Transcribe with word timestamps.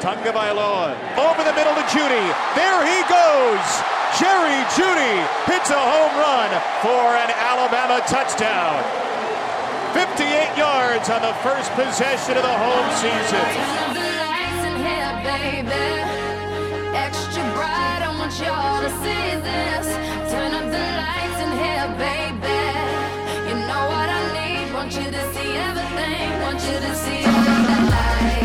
Tagovailoa 0.00 0.96
over 1.20 1.44
the 1.44 1.52
middle 1.52 1.76
to 1.76 1.84
Jeudy. 1.92 2.24
There 2.56 2.80
he 2.88 3.04
goes. 3.04 3.66
Jerry 4.16 4.56
Jeudy 4.72 5.16
hits 5.44 5.68
a 5.68 5.76
home 5.76 6.14
run 6.16 6.50
for 6.80 7.04
an 7.20 7.30
Alabama 7.36 8.00
touchdown. 8.08 8.80
58 9.92 10.56
yards 10.56 11.10
on 11.10 11.20
the 11.20 11.34
first 11.44 11.70
possession 11.72 12.36
of 12.36 12.42
the 12.42 12.56
home 12.56 12.88
season. 12.96 13.44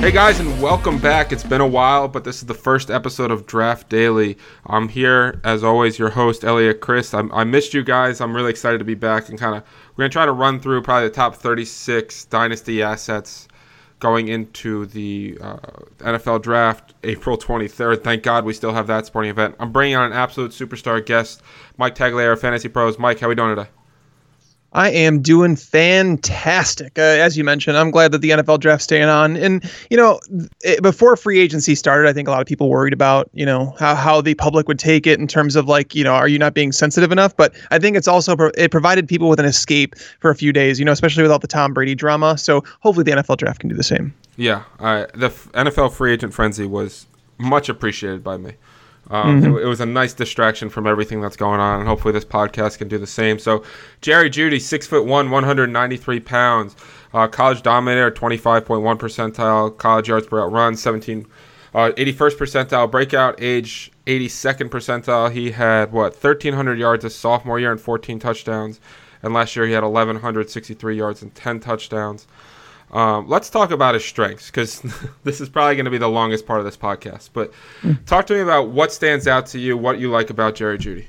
Hey 0.06 0.12
guys, 0.12 0.40
and 0.40 0.62
welcome 0.62 1.00
back. 1.00 1.32
It's 1.32 1.44
been 1.44 1.62
a 1.62 1.68
while, 1.68 2.08
but 2.08 2.24
this 2.24 2.36
is 2.36 2.46
the 2.46 2.54
first 2.54 2.92
episode 2.92 3.32
of 3.32 3.48
Draft 3.48 3.90
Daily. 3.90 4.38
I'm 4.68 4.88
here, 4.88 5.42
as 5.44 5.64
always, 5.64 5.98
your 5.98 6.12
host, 6.12 6.44
Eliot 6.44 6.80
Crist. 6.80 7.16
I'm, 7.16 7.32
i 7.32 7.44
missed 7.44 7.74
you 7.74 7.84
guys. 7.84 8.22
I'm 8.22 8.36
really 8.36 8.52
excited 8.52 8.78
to 8.78 8.86
be 8.86 8.94
back 8.94 9.30
and 9.30 9.40
kind 9.40 9.56
of, 9.56 9.64
we're 9.64 10.04
going 10.04 10.12
to 10.12 10.14
try 10.14 10.28
to 10.28 10.32
run 10.32 10.60
through 10.60 10.84
probably 10.84 11.08
the 11.08 11.16
top 11.16 11.38
36 11.38 12.26
dynasty 12.26 12.84
assets 12.84 13.48
going 13.98 14.28
into 14.28 14.86
the 14.86 15.40
uh, 15.42 15.58
NFL 15.98 16.44
draft 16.44 16.94
April 17.04 17.36
23rd. 17.36 18.04
Thank 18.04 18.22
God 18.22 18.46
we 18.46 18.54
still 18.54 18.76
have 18.76 18.86
that 18.86 19.08
sporting 19.08 19.32
event. 19.32 19.56
I'm 19.60 19.72
bringing 19.72 19.96
on 19.96 20.06
an 20.06 20.14
absolute 20.14 20.52
superstar 20.52 21.04
guest, 21.04 21.42
Mike 21.78 21.96
Tagliere, 21.96 22.38
Fantasy 22.38 22.68
Pros. 22.68 23.00
Mike, 23.00 23.22
how 23.22 23.26
are 23.26 23.30
we 23.30 23.36
doing 23.36 23.56
today? 23.56 23.70
I 24.76 24.90
am 24.90 25.22
doing 25.22 25.56
fantastic. 25.56 27.00
Uh, 27.00 27.02
as 27.02 27.38
you 27.38 27.46
mentioned, 27.46 27.78
I'm 27.78 27.92
glad 27.92 28.12
that 28.12 28.20
the 28.20 28.32
NFL 28.32 28.60
draft's 28.60 28.84
staying 28.84 29.08
on. 29.08 29.38
And, 29.38 29.64
you 29.90 29.96
know, 29.96 30.20
it, 30.66 30.84
before 30.84 31.16
free 31.16 31.40
agency 31.40 31.76
started, 31.76 32.10
I 32.10 32.14
think 32.14 32.28
a 32.28 32.32
lot 32.32 32.42
of 32.42 32.46
people 32.46 32.68
worried 32.68 32.92
about, 32.92 33.30
you 33.32 33.46
know, 33.46 33.74
how, 33.80 33.96
how 33.96 34.20
the 34.20 34.34
public 34.34 34.68
would 34.68 34.78
take 34.78 35.08
it 35.08 35.18
in 35.18 35.28
terms 35.28 35.56
of 35.56 35.70
like, 35.70 35.96
you 35.96 36.04
know, 36.04 36.12
are 36.12 36.28
you 36.28 36.38
not 36.38 36.54
being 36.54 36.74
sensitive 36.74 37.14
enough? 37.14 37.38
But 37.38 37.56
I 37.72 37.80
think 37.80 37.96
it's 37.96 38.08
also, 38.08 38.36
it 38.58 38.70
provided 38.70 39.08
people 39.08 39.30
with 39.30 39.40
an 39.40 39.46
escape 39.46 39.96
for 40.20 40.30
a 40.30 40.36
few 40.36 40.52
days, 40.52 40.78
you 40.78 40.84
know, 40.84 40.92
especially 40.92 41.24
with 41.24 41.32
all 41.32 41.40
the 41.40 41.48
Tom 41.48 41.74
Brady 41.74 41.96
drama. 41.96 42.38
So 42.38 42.62
hopefully 42.82 43.06
the 43.06 43.12
NFL 43.12 43.38
draft 43.38 43.62
can 43.62 43.70
do 43.70 43.78
the 43.78 43.84
same. 43.84 44.14
Yeah. 44.36 44.64
Uh, 44.82 45.06
the 45.14 45.30
NFL 45.30 45.94
free 45.94 46.12
agent 46.12 46.34
frenzy 46.34 46.66
was 46.66 47.08
much 47.38 47.70
appreciated 47.70 48.26
by 48.26 48.36
me. 48.36 48.56
Um, 49.10 49.42
mm-hmm. 49.42 49.58
it, 49.58 49.64
it, 49.64 49.66
was 49.68 49.82
a 49.82 49.86
nice 49.86 50.14
distraction 50.14 50.70
from 50.70 50.88
everything 50.88 51.22
that's 51.22 51.38
going 51.38 51.60
on, 51.60 51.80
and 51.80 51.88
hopefully 51.88 52.12
this 52.12 52.26
podcast 52.26 52.80
can 52.80 52.88
do 52.88 52.98
the 52.98 53.08
same. 53.08 53.38
So, 53.38 53.64
Jerry 54.02 54.30
Jeudy, 54.30 54.60
six 54.60 54.88
foot 54.88 55.06
one, 55.06 55.30
193 55.30 56.20
pounds, 56.22 56.76
uh, 57.14 57.28
college 57.28 57.62
dominator, 57.62 58.10
25.1 58.10 58.66
percentile, 58.98 59.78
college 59.78 60.08
yards 60.08 60.28
per 60.28 60.38
route 60.38 60.52
run, 60.52 60.76
17, 60.76 61.28
uh, 61.76 61.92
81st 61.98 62.38
percentile, 62.38 62.90
breakout 62.90 63.36
age, 63.40 63.92
82nd 64.08 64.70
percentile. 64.70 65.32
He 65.32 65.52
had 65.52 65.92
what 65.92 66.14
1,300 66.14 66.80
yards 66.80 67.04
his 67.04 67.16
sophomore 67.16 67.60
year 67.60 67.72
and 67.72 67.80
14 67.80 68.18
touchdowns, 68.18 68.80
and 69.22 69.34
last 69.36 69.56
year 69.56 69.68
he 69.68 69.74
had 69.74 69.84
1,163 69.84 70.98
yards 70.98 71.22
and 71.22 71.34
10 71.36 71.60
touchdowns. 71.60 72.26
Um, 72.92 73.28
let's 73.28 73.50
talk 73.50 73.72
about 73.72 73.94
his 73.94 74.06
strengths 74.06 74.48
because 74.48 74.82
this 75.24 75.42
is 75.42 75.50
probably 75.50 75.76
going 75.76 75.86
to 75.86 75.92
be 75.92 75.98
the 75.98 76.08
longest 76.10 76.46
part 76.46 76.60
of 76.60 76.66
this 76.66 76.78
podcast. 76.78 77.30
But 77.34 77.52
mm. 77.82 78.04
talk 78.06 78.28
to 78.28 78.34
me 78.34 78.40
about 78.40 78.70
what 78.70 78.92
stands 78.92 79.28
out 79.28 79.48
to 79.48 79.60
you, 79.60 79.78
what 79.78 80.00
you 80.00 80.10
like 80.10 80.30
about 80.30 80.56
Jerry 80.56 80.78
Jeudy. 80.78 81.08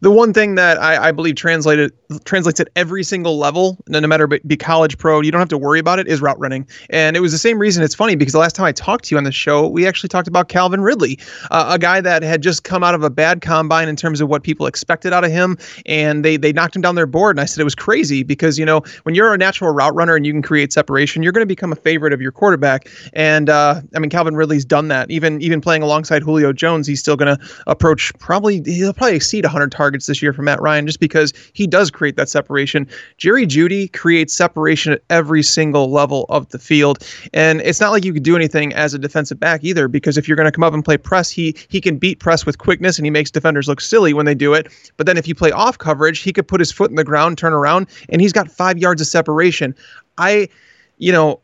The 0.00 0.10
one 0.10 0.32
thing 0.32 0.54
that 0.54 0.80
I, 0.80 1.08
I, 1.08 1.12
believe 1.12 1.36
translated 1.36 1.92
translates 2.24 2.60
at 2.60 2.68
every 2.76 3.02
single 3.02 3.38
level, 3.38 3.78
no, 3.88 4.00
matter 4.00 4.26
be 4.26 4.56
college, 4.56 4.98
pro, 4.98 5.20
you 5.20 5.30
don't 5.30 5.40
have 5.40 5.48
to 5.48 5.58
worry 5.58 5.78
about 5.78 5.98
it, 5.98 6.08
is 6.08 6.20
route 6.20 6.38
running. 6.38 6.66
And 6.90 7.16
it 7.16 7.20
was 7.20 7.32
the 7.32 7.38
same 7.38 7.58
reason. 7.58 7.82
It's 7.82 7.94
funny 7.94 8.16
because 8.16 8.32
the 8.32 8.38
last 8.38 8.54
time 8.54 8.66
I 8.66 8.72
talked 8.72 9.06
to 9.06 9.14
you 9.14 9.18
on 9.18 9.24
the 9.24 9.32
show, 9.32 9.68
we 9.68 9.86
actually 9.86 10.08
talked 10.08 10.28
about 10.28 10.48
Calvin 10.48 10.80
Ridley, 10.80 11.18
uh, 11.50 11.70
a 11.70 11.78
guy 11.78 12.00
that 12.00 12.22
had 12.22 12.42
just 12.42 12.64
come 12.64 12.82
out 12.82 12.94
of 12.94 13.02
a 13.02 13.10
bad 13.10 13.40
combine 13.40 13.88
in 13.88 13.96
terms 13.96 14.20
of 14.20 14.28
what 14.28 14.42
people 14.42 14.66
expected 14.66 15.12
out 15.12 15.24
of 15.24 15.30
him, 15.30 15.58
and 15.86 16.24
they 16.24 16.36
they 16.36 16.52
knocked 16.52 16.76
him 16.76 16.82
down 16.82 16.94
their 16.94 17.06
board. 17.06 17.36
And 17.36 17.40
I 17.40 17.44
said 17.44 17.60
it 17.60 17.64
was 17.64 17.74
crazy 17.74 18.22
because 18.22 18.58
you 18.58 18.64
know 18.64 18.82
when 19.04 19.14
you're 19.14 19.32
a 19.32 19.38
natural 19.38 19.72
route 19.72 19.94
runner 19.94 20.16
and 20.16 20.26
you 20.26 20.32
can 20.32 20.42
create 20.42 20.72
separation, 20.72 21.22
you're 21.22 21.32
going 21.32 21.42
to 21.42 21.46
become 21.46 21.72
a 21.72 21.76
favorite 21.76 22.12
of 22.12 22.20
your 22.20 22.32
quarterback. 22.32 22.88
And 23.12 23.48
uh, 23.48 23.80
I 23.94 23.98
mean 23.98 24.10
Calvin 24.10 24.36
Ridley's 24.36 24.64
done 24.64 24.88
that. 24.88 25.10
Even 25.10 25.40
even 25.42 25.60
playing 25.60 25.82
alongside 25.82 26.22
Julio 26.22 26.52
Jones, 26.52 26.86
he's 26.86 27.00
still 27.00 27.16
going 27.16 27.36
to 27.36 27.44
approach 27.66 28.12
probably 28.18 28.62
he'll 28.64 28.92
probably 28.92 29.16
exceed 29.16 29.44
100 29.44 29.72
targets 29.80 30.04
this 30.04 30.20
year 30.20 30.34
for 30.34 30.42
Matt 30.42 30.60
Ryan 30.60 30.86
just 30.86 31.00
because 31.00 31.32
he 31.54 31.66
does 31.66 31.90
create 31.90 32.16
that 32.16 32.28
separation. 32.28 32.86
Jerry 33.16 33.46
Jeudy 33.46 33.90
creates 33.90 34.34
separation 34.34 34.92
at 34.92 35.02
every 35.08 35.42
single 35.42 35.90
level 35.90 36.26
of 36.28 36.46
the 36.50 36.58
field. 36.58 36.98
And 37.32 37.62
it's 37.62 37.80
not 37.80 37.90
like 37.90 38.04
you 38.04 38.12
could 38.12 38.22
do 38.22 38.36
anything 38.36 38.74
as 38.74 38.92
a 38.92 38.98
defensive 38.98 39.40
back 39.40 39.64
either 39.64 39.88
because 39.88 40.18
if 40.18 40.28
you're 40.28 40.36
going 40.36 40.52
to 40.52 40.52
come 40.52 40.64
up 40.64 40.74
and 40.74 40.84
play 40.84 40.98
press, 40.98 41.30
he 41.30 41.56
he 41.68 41.80
can 41.80 41.96
beat 41.96 42.18
press 42.18 42.44
with 42.44 42.58
quickness 42.58 42.98
and 42.98 43.06
he 43.06 43.10
makes 43.10 43.30
defenders 43.30 43.68
look 43.68 43.80
silly 43.80 44.12
when 44.12 44.26
they 44.26 44.34
do 44.34 44.52
it. 44.52 44.68
But 44.98 45.06
then 45.06 45.16
if 45.16 45.26
you 45.26 45.34
play 45.34 45.50
off 45.50 45.78
coverage, 45.78 46.18
he 46.18 46.30
could 46.30 46.46
put 46.46 46.60
his 46.60 46.70
foot 46.70 46.90
in 46.90 46.96
the 46.96 47.04
ground, 47.04 47.38
turn 47.38 47.54
around, 47.54 47.86
and 48.10 48.20
he's 48.20 48.34
got 48.34 48.50
5 48.50 48.76
yards 48.76 49.00
of 49.00 49.06
separation. 49.06 49.74
I 50.18 50.50
you 50.98 51.10
know, 51.10 51.40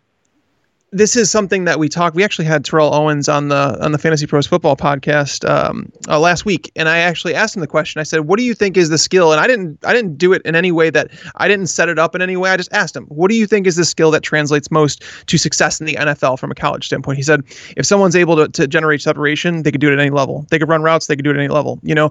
this 0.96 1.14
is 1.14 1.30
something 1.30 1.64
that 1.64 1.78
we 1.78 1.88
talked. 1.88 2.16
We 2.16 2.24
actually 2.24 2.46
had 2.46 2.64
Terrell 2.64 2.94
Owens 2.94 3.28
on 3.28 3.48
the 3.48 3.78
on 3.84 3.92
the 3.92 3.98
Fantasy 3.98 4.26
Pros 4.26 4.46
Football 4.46 4.76
podcast 4.76 5.48
um, 5.48 5.92
uh, 6.08 6.18
last 6.18 6.46
week, 6.46 6.72
and 6.74 6.88
I 6.88 6.98
actually 6.98 7.34
asked 7.34 7.54
him 7.54 7.60
the 7.60 7.66
question. 7.66 8.00
I 8.00 8.02
said, 8.02 8.20
"What 8.20 8.38
do 8.38 8.44
you 8.44 8.54
think 8.54 8.78
is 8.78 8.88
the 8.88 8.96
skill?" 8.96 9.30
And 9.32 9.40
I 9.40 9.46
didn't 9.46 9.78
I 9.84 9.92
didn't 9.92 10.16
do 10.16 10.32
it 10.32 10.40
in 10.46 10.56
any 10.56 10.72
way 10.72 10.88
that 10.90 11.10
I 11.36 11.48
didn't 11.48 11.66
set 11.66 11.90
it 11.90 11.98
up 11.98 12.14
in 12.14 12.22
any 12.22 12.36
way. 12.36 12.50
I 12.50 12.56
just 12.56 12.72
asked 12.72 12.96
him, 12.96 13.04
"What 13.04 13.28
do 13.28 13.36
you 13.36 13.46
think 13.46 13.66
is 13.66 13.76
the 13.76 13.84
skill 13.84 14.10
that 14.12 14.22
translates 14.22 14.70
most 14.70 15.02
to 15.26 15.36
success 15.36 15.80
in 15.80 15.86
the 15.86 15.96
NFL 15.96 16.38
from 16.38 16.50
a 16.50 16.54
college 16.54 16.86
standpoint?" 16.86 17.18
He 17.18 17.22
said, 17.22 17.42
"If 17.76 17.84
someone's 17.84 18.16
able 18.16 18.36
to, 18.36 18.48
to 18.48 18.66
generate 18.66 19.02
separation, 19.02 19.64
they 19.64 19.72
could 19.72 19.82
do 19.82 19.90
it 19.90 19.92
at 19.92 20.00
any 20.00 20.10
level. 20.10 20.46
They 20.50 20.58
could 20.58 20.68
run 20.68 20.82
routes. 20.82 21.08
They 21.08 21.16
could 21.16 21.24
do 21.24 21.30
it 21.30 21.34
at 21.36 21.40
any 21.40 21.48
level. 21.48 21.78
You 21.82 21.94
know, 21.94 22.10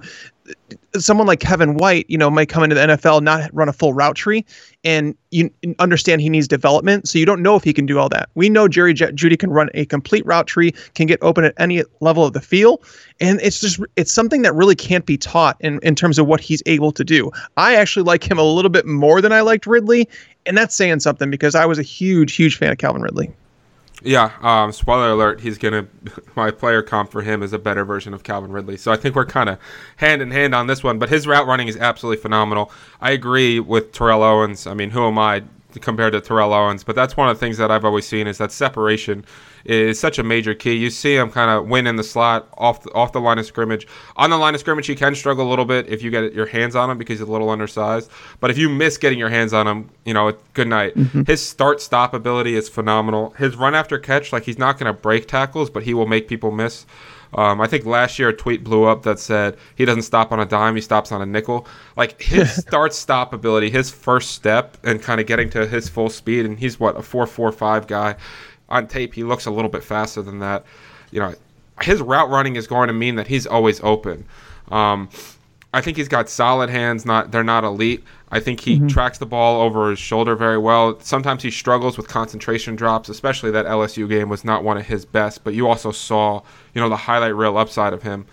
someone 0.97 1.28
like 1.28 1.39
Kevin 1.39 1.75
White, 1.75 2.06
you 2.09 2.17
know, 2.17 2.29
might 2.29 2.50
come 2.50 2.63
into 2.63 2.75
the 2.75 2.81
NFL 2.81 3.22
not 3.22 3.50
run 3.53 3.69
a 3.69 3.73
full 3.73 3.94
route 3.94 4.16
tree, 4.16 4.45
and 4.83 5.16
you 5.31 5.50
understand 5.79 6.22
he 6.22 6.29
needs 6.29 6.47
development. 6.47 7.07
So 7.07 7.19
you 7.19 7.25
don't 7.25 7.41
know 7.41 7.56
if 7.56 7.63
he 7.63 7.73
can 7.73 7.85
do 7.85 8.00
all 8.00 8.09
that. 8.09 8.29
We 8.35 8.50
know 8.50 8.67
Jerry 8.67 8.94
J- 8.94 9.11
Jeudy 9.11 9.38
can 9.38 9.50
run 9.50 9.69
a 9.73 9.85
complete 9.85 10.25
route 10.25 10.47
tree, 10.47 10.73
can 10.94 11.07
get 11.07 11.19
open 11.22 11.44
at 11.44 11.53
any 11.57 11.83
level 12.00 12.23
of 12.23 12.33
the 12.33 12.41
field, 12.41 12.85
and 13.19 13.39
it's 13.41 13.59
just 13.59 13.79
it's 13.95 14.11
something 14.11 14.41
that 14.44 14.53
really 14.53 14.75
can't 14.75 15.06
be 15.06 15.17
taught 15.17 15.57
in 15.59 15.79
in 15.79 15.95
terms 15.95 16.19
of 16.19 16.28
what 16.28 16.39
he's 16.39 16.62
able 16.66 16.91
to 16.91 17.03
do. 17.03 17.31
I 17.57 17.75
actually 17.75 18.03
like 18.03 18.29
him 18.29 18.38
a 18.38 18.44
little 18.44 18.72
bit 18.72 18.85
more 18.85 19.22
than 19.22 19.31
I 19.31 19.41
liked 19.41 19.66
Ridley, 19.66 20.07
and 20.45 20.57
that's 20.57 20.75
saying 20.75 21.00
something 21.01 21.29
because 21.29 21.56
I 21.56 21.66
was 21.66 21.79
a 21.79 21.83
huge 21.83 22.35
huge 22.35 22.57
fan 22.57 22.72
of 22.72 22.77
Calvin 22.77 23.01
Ridley. 23.01 23.31
Yeah, 24.01 24.31
um, 24.41 24.72
spoiler 24.72 25.11
alert, 25.11 25.41
he's 25.41 25.57
going 25.57 25.73
to, 26.06 26.22
my 26.35 26.51
player 26.51 26.81
comp 26.81 27.11
for 27.11 27.22
him 27.22 27.41
is 27.41 27.53
a 27.53 27.59
better 27.59 27.85
version 27.85 28.13
of 28.13 28.23
Calvin 28.23 28.51
Ridley. 28.51 28.78
So 28.78 28.91
I 28.91 28.97
think 28.97 29.16
we're 29.16 29.25
kind 29.25 29.50
of 29.50 29.59
hand 29.97 30.22
in 30.22 30.31
hand 30.31 30.53
on 30.53 30.67
this 30.67 30.83
one, 30.83 31.00
but 31.00 31.09
his 31.09 31.28
route 31.28 31.47
running 31.47 31.67
is 31.67 31.78
absolutely 31.78 32.22
phenomenal. 32.22 32.72
I 33.01 33.11
agree 33.11 33.59
with 33.59 33.91
Terrell 33.91 34.23
Owens. 34.23 34.67
I 34.67 34.73
mean, 34.73 34.91
who 34.91 35.07
am 35.07 35.17
I 35.17 35.44
compared 35.81 36.13
to 36.13 36.22
Terrell 36.22 36.53
Owens? 36.53 36.84
But 36.84 36.96
that's 36.96 37.16
one 37.16 37.30
of 37.30 37.36
the 37.36 37.40
things 37.40 37.58
that 37.58 37.72
I've 37.72 37.86
always 37.86 38.08
seen 38.08 38.28
is 38.28 38.38
that 38.38 38.52
separation 38.52 39.25
is 39.66 40.00
such 40.00 40.19
a 40.19 40.24
major 40.24 40.53
key. 40.53 40.74
You 40.74 40.90
see 40.90 41.16
him 41.16 41.31
kind 41.31 41.50
of 41.50 41.68
win 41.68 41.88
in 41.88 41.96
the 41.96 42.03
slot 42.03 42.47
off 42.58 42.84
the, 42.84 42.94
off 42.94 43.12
the 43.12 43.19
line 43.19 43.40
of 43.40 43.46
scrimmage. 43.46 43.88
On 44.16 44.30
the 44.30 44.38
line 44.38 44.53
of 44.53 44.59
scrimmage, 44.59 44.88
he 44.88 44.96
can 44.96 45.16
struggle 45.16 45.47
a 45.47 45.50
little 45.50 45.66
bit 45.66 45.88
if 45.88 46.03
you 46.03 46.12
get 46.12 46.34
your 46.34 46.46
hands 46.46 46.75
on 46.75 46.90
him 46.90 46.97
because 46.97 47.19
he's 47.19 47.28
a 47.28 47.31
little 47.31 47.50
undersized. 47.50 48.09
But 48.40 48.52
if 48.52 48.58
you 48.58 48.69
miss 48.69 48.97
getting 48.97 49.18
your 49.18 49.30
hands 49.30 49.53
on 49.53 49.68
him, 49.68 49.90
you 50.06 50.13
know, 50.13 50.34
good 50.53 50.68
night. 50.68 50.96
Mm-hmm. 50.96 51.24
His 51.24 51.46
start 51.46 51.81
stop 51.81 52.13
ability 52.13 52.56
is 52.56 52.69
phenomenal. 52.69 53.31
His 53.31 53.56
run 53.56 53.74
after 53.74 53.97
catch, 53.97 54.31
like 54.31 54.44
he's 54.44 54.59
not 54.59 54.78
going 54.78 54.94
to 54.94 55.00
break 55.00 55.28
tackles, 55.28 55.69
but 55.69 55.84
he 55.84 55.94
will 55.94 56.07
make 56.07 56.28
people 56.28 56.52
miss. 56.52 56.86
Um, 57.35 57.59
I 57.59 57.68
think 57.68 57.85
last 57.85 58.18
year 58.18 58.29
a 58.29 58.34
tweet 58.34 58.63
blew 58.63 58.85
up 58.85 59.03
that 59.03 59.19
said 59.19 59.57
he 59.75 59.85
doesn't 59.85 60.03
stop 60.03 60.31
on 60.31 60.40
a 60.40 60.46
dime, 60.46 60.75
he 60.75 60.81
stops 60.81 61.12
on 61.12 61.22
a 61.22 61.25
nickel. 61.25 61.68
Like 61.97 62.22
his 62.22 62.56
start 62.68 62.94
stop 62.94 63.34
ability, 63.34 63.69
his 63.69 63.91
first 63.91 64.31
step, 64.31 64.78
and 64.84 65.01
kind 65.01 65.19
of 65.19 65.28
getting 65.28 65.50
to 65.51 65.68
his 65.68 65.90
full 65.90 66.09
speed, 66.09 66.45
and 66.45 66.57
he's 66.57 66.79
what 66.79 66.97
a 66.97 67.01
four 67.01 67.28
four 67.28 67.51
five 67.51 67.88
guy 67.88 68.16
on 68.69 68.88
tape, 68.88 69.13
he 69.13 69.24
looks 69.24 69.45
a 69.45 69.51
little 69.51 69.69
bit 69.69 69.84
faster 69.84 70.22
than 70.22 70.40
that. 70.40 70.66
You 71.12 71.19
know, 71.19 71.35
his 71.81 72.01
route 72.01 72.30
running 72.30 72.56
is 72.56 72.68
going 72.68 72.88
to 72.88 72.94
mean 72.94 73.15
that 73.15 73.27
he's 73.27 73.45
always 73.45 73.80
open. 73.83 74.25
Um, 74.69 75.09
I 75.74 75.81
think 75.81 75.98
he's 75.98 76.07
got 76.07 76.30
solid 76.30 76.69
hands. 76.69 77.06
Not 77.06 77.31
they're 77.31 77.44
not 77.44 77.63
elite. 77.63 78.04
I 78.35 78.41
think 78.41 78.59
he 78.59 78.75
mm-hmm. 78.75 78.87
tracks 78.87 79.17
the 79.17 79.25
ball 79.25 79.61
over 79.61 79.91
his 79.91 79.97
shoulder 79.97 80.35
very 80.35 80.57
well. 80.57 80.99
Sometimes 80.99 81.41
he 81.41 81.49
struggles 81.49 81.95
with 81.95 82.09
concentration 82.09 82.75
drops, 82.75 83.07
especially 83.07 83.49
that 83.51 83.65
LSU 83.65 84.09
game 84.09 84.27
was 84.27 84.43
not 84.43 84.61
one 84.61 84.75
of 84.75 84.85
his 84.85 85.05
best. 85.05 85.45
But 85.45 85.53
you 85.53 85.69
also 85.69 85.93
saw, 85.93 86.41
you 86.73 86.81
know, 86.81 86.89
the 86.89 86.97
highlight 86.97 87.33
reel 87.33 87.57
upside 87.57 87.93
of 87.93 88.03
him. 88.03 88.25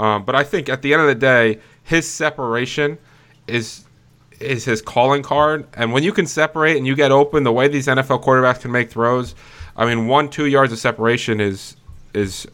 Um, 0.00 0.24
but 0.24 0.34
I 0.34 0.42
think 0.42 0.68
at 0.68 0.82
the 0.82 0.92
end 0.92 1.02
of 1.02 1.06
the 1.06 1.14
day, 1.14 1.60
his 1.84 2.10
separation 2.10 2.98
is 3.46 3.84
is 4.40 4.64
his 4.64 4.82
calling 4.82 5.22
card. 5.22 5.68
And 5.74 5.92
when 5.92 6.02
you 6.02 6.12
can 6.12 6.26
separate 6.26 6.76
and 6.76 6.84
you 6.84 6.96
get 6.96 7.12
open, 7.12 7.44
the 7.44 7.52
way 7.52 7.68
these 7.68 7.86
NFL 7.86 8.24
quarterbacks 8.24 8.62
can 8.62 8.72
make 8.72 8.90
throws, 8.90 9.36
I 9.76 9.86
mean, 9.86 10.08
one 10.08 10.28
two 10.28 10.46
yards 10.46 10.72
of 10.72 10.80
separation 10.80 11.40
is 11.40 11.76
is 12.14 12.48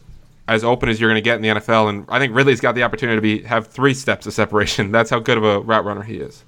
as 0.47 0.63
open 0.63 0.89
as 0.89 1.01
you're 1.01 1.09
going 1.09 1.23
to 1.23 1.27
get 1.27 1.37
in 1.37 1.41
the 1.41 1.59
NFL, 1.59 1.89
and 1.89 2.05
I 2.07 2.19
think 2.19 2.35
Ridley's 2.35 2.61
got 2.61 2.75
the 2.75 2.83
opportunity 2.83 3.17
to 3.17 3.21
be 3.21 3.41
have 3.47 3.65
three 3.65 3.95
steps 3.95 4.27
of 4.27 4.33
separation. 4.33 4.91
That's 4.97 5.09
how 5.09 5.17
good 5.17 5.39
of 5.39 5.43
a 5.43 5.59
route 5.59 5.85
runner 5.85 6.03
he 6.03 6.17
is. 6.17 6.43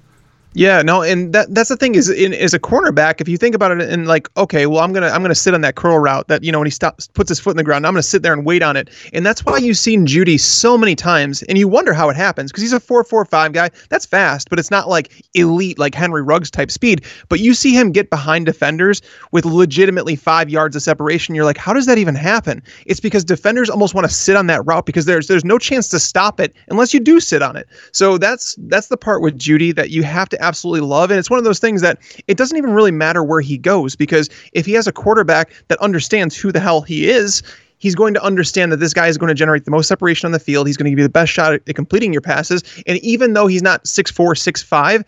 Yeah, 0.56 0.80
no, 0.80 1.02
and 1.02 1.34
that 1.34 1.54
that's 1.54 1.68
the 1.68 1.76
thing 1.76 1.96
is 1.96 2.08
in 2.08 2.32
as 2.32 2.54
a 2.54 2.58
cornerback, 2.58 3.20
if 3.20 3.28
you 3.28 3.36
think 3.36 3.54
about 3.54 3.72
it 3.72 3.82
and 3.82 4.06
like, 4.06 4.26
okay, 4.38 4.64
well, 4.64 4.80
I'm 4.80 4.90
gonna 4.90 5.08
I'm 5.08 5.20
gonna 5.20 5.34
sit 5.34 5.52
on 5.52 5.60
that 5.60 5.74
curl 5.74 5.98
route 5.98 6.28
that 6.28 6.42
you 6.42 6.50
know 6.50 6.58
when 6.58 6.66
he 6.66 6.70
stops 6.70 7.08
puts 7.08 7.28
his 7.28 7.38
foot 7.38 7.50
in 7.50 7.58
the 7.58 7.62
ground, 7.62 7.86
I'm 7.86 7.92
gonna 7.92 8.02
sit 8.02 8.22
there 8.22 8.32
and 8.32 8.46
wait 8.46 8.62
on 8.62 8.74
it, 8.74 8.88
and 9.12 9.26
that's 9.26 9.44
why 9.44 9.58
you've 9.58 9.76
seen 9.76 10.06
Jeudy 10.06 10.40
so 10.40 10.78
many 10.78 10.94
times, 10.94 11.42
and 11.42 11.58
you 11.58 11.68
wonder 11.68 11.92
how 11.92 12.08
it 12.08 12.16
happens 12.16 12.50
because 12.50 12.62
he's 12.62 12.72
a 12.72 12.80
four 12.80 13.04
four 13.04 13.26
five 13.26 13.52
guy. 13.52 13.68
That's 13.90 14.06
fast, 14.06 14.48
but 14.48 14.58
it's 14.58 14.70
not 14.70 14.88
like 14.88 15.12
elite 15.34 15.78
like 15.78 15.94
Henry 15.94 16.22
Ruggs 16.22 16.50
type 16.50 16.70
speed. 16.70 17.04
But 17.28 17.40
you 17.40 17.52
see 17.52 17.74
him 17.78 17.92
get 17.92 18.08
behind 18.08 18.46
defenders 18.46 19.02
with 19.32 19.44
legitimately 19.44 20.16
five 20.16 20.48
yards 20.48 20.74
of 20.74 20.80
separation. 20.80 21.34
You're 21.34 21.44
like, 21.44 21.58
how 21.58 21.74
does 21.74 21.84
that 21.84 21.98
even 21.98 22.14
happen? 22.14 22.62
It's 22.86 23.00
because 23.00 23.26
defenders 23.26 23.68
almost 23.68 23.92
want 23.92 24.08
to 24.08 24.14
sit 24.14 24.36
on 24.36 24.46
that 24.46 24.64
route 24.64 24.86
because 24.86 25.04
there's 25.04 25.28
there's 25.28 25.44
no 25.44 25.58
chance 25.58 25.90
to 25.90 25.98
stop 25.98 26.40
it 26.40 26.54
unless 26.68 26.94
you 26.94 27.00
do 27.00 27.20
sit 27.20 27.42
on 27.42 27.56
it. 27.56 27.68
So 27.92 28.16
that's 28.16 28.56
that's 28.68 28.86
the 28.86 28.96
part 28.96 29.20
with 29.20 29.38
Jeudy 29.38 29.74
that 29.76 29.90
you 29.90 30.02
have 30.02 30.30
to 30.30 30.45
absolutely 30.46 30.86
love. 30.86 31.10
And 31.10 31.18
it's 31.18 31.30
one 31.30 31.38
of 31.38 31.44
those 31.44 31.58
things 31.58 31.80
that 31.82 31.98
it 32.26 32.36
doesn't 32.36 32.56
even 32.56 32.72
really 32.72 32.92
matter 32.92 33.22
where 33.22 33.40
he 33.40 33.58
goes 33.58 33.96
because 33.96 34.30
if 34.52 34.66
he 34.66 34.72
has 34.72 34.86
a 34.86 34.92
quarterback 34.92 35.52
that 35.68 35.78
understands 35.78 36.36
who 36.36 36.52
the 36.52 36.60
hell 36.60 36.82
he 36.82 37.08
is, 37.08 37.42
he's 37.78 37.94
going 37.94 38.14
to 38.14 38.22
understand 38.22 38.72
that 38.72 38.78
this 38.78 38.94
guy 38.94 39.08
is 39.08 39.18
going 39.18 39.28
to 39.28 39.34
generate 39.34 39.64
the 39.64 39.70
most 39.70 39.88
separation 39.88 40.26
on 40.26 40.32
the 40.32 40.38
field. 40.38 40.66
He's 40.66 40.76
going 40.76 40.84
to 40.84 40.90
give 40.90 40.98
you 40.98 41.04
the 41.04 41.10
best 41.10 41.32
shot 41.32 41.54
at, 41.54 41.66
completing 41.74 42.12
your 42.12 42.22
passes. 42.22 42.62
And 42.86 42.98
even 42.98 43.34
though 43.34 43.46
he's 43.46 43.62
not 43.62 43.86
six 43.86 44.10
four, 44.10 44.34
six 44.34 44.62
five, 44.62 45.04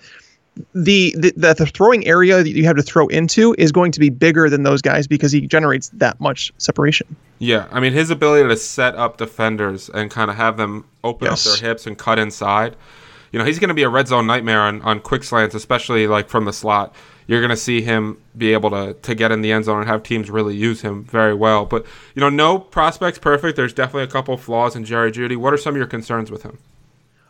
the, 0.75 1.15
the 1.17 1.55
the 1.55 1.67
throwing 1.67 2.05
area 2.07 2.43
that 2.43 2.51
you 2.51 2.65
have 2.65 2.77
to 2.77 2.83
throw 2.83 3.07
into 3.07 3.55
is 3.59 3.71
going 3.71 3.93
to 3.93 4.01
be 4.01 4.11
bigger 4.11 4.51
than 4.51 4.65
those 4.65 4.83
guys 4.83 5.07
because 5.07 5.31
he 5.31 5.43
generates 5.43 5.89
that 5.91 6.21
much 6.21 6.53
separation. 6.59 7.15
Yeah, 7.39 7.69
I 7.71 7.79
mean 7.79 7.93
his 7.93 8.11
ability 8.11 8.49
to 8.49 8.57
set 8.57 8.97
up 8.97 9.19
defenders 9.19 9.89
and 9.89 10.11
kind 10.11 10.31
of 10.31 10.37
have 10.37 10.57
them 10.57 10.85
open 11.05 11.29
yes. 11.29 11.47
up 11.47 11.61
their 11.61 11.69
hips 11.69 11.87
and 11.87 11.97
cut 11.97 12.19
inside 12.19 12.75
you 13.33 13.39
know, 13.39 13.45
he's 13.45 13.59
going 13.59 13.69
to 13.69 13.75
be 13.75 13.83
a 13.83 13.89
red 13.89 14.09
zone 14.09 14.27
nightmare 14.27 14.61
on, 14.61 14.83
on 14.83 15.01
quick 15.01 15.25
slants, 15.25 15.55
especially 15.55 16.07
like 16.07 16.29
from 16.29 16.45
the 16.45 16.53
slot. 16.53 16.95
You're 17.27 17.41
going 17.41 17.51
to 17.51 17.57
see 17.57 17.83
him 17.83 18.23
be 18.37 18.55
able 18.55 18.71
to, 18.71 18.95
to 18.95 19.15
get 19.15 19.31
in 19.31 19.43
the 19.43 19.53
end 19.53 19.67
zone 19.67 19.81
and 19.81 19.89
have 19.89 20.03
teams 20.03 20.31
really 20.31 20.57
use 20.57 20.81
him 20.81 21.05
very 21.05 21.35
well. 21.35 21.67
But, 21.67 21.85
you 22.15 22.21
know, 22.21 22.31
no 22.31 22.59
prospect's 22.59 23.19
perfect. 23.19 23.57
There's 23.57 23.75
definitely 23.75 24.05
a 24.05 24.07
couple 24.07 24.37
flaws 24.39 24.75
in 24.75 24.85
Jerry 24.85 25.13
Jeudy. 25.13 25.37
What 25.37 25.53
are 25.53 25.59
some 25.59 25.75
of 25.75 25.77
your 25.77 25.87
concerns 25.87 26.31
with 26.31 26.43
him? 26.43 26.59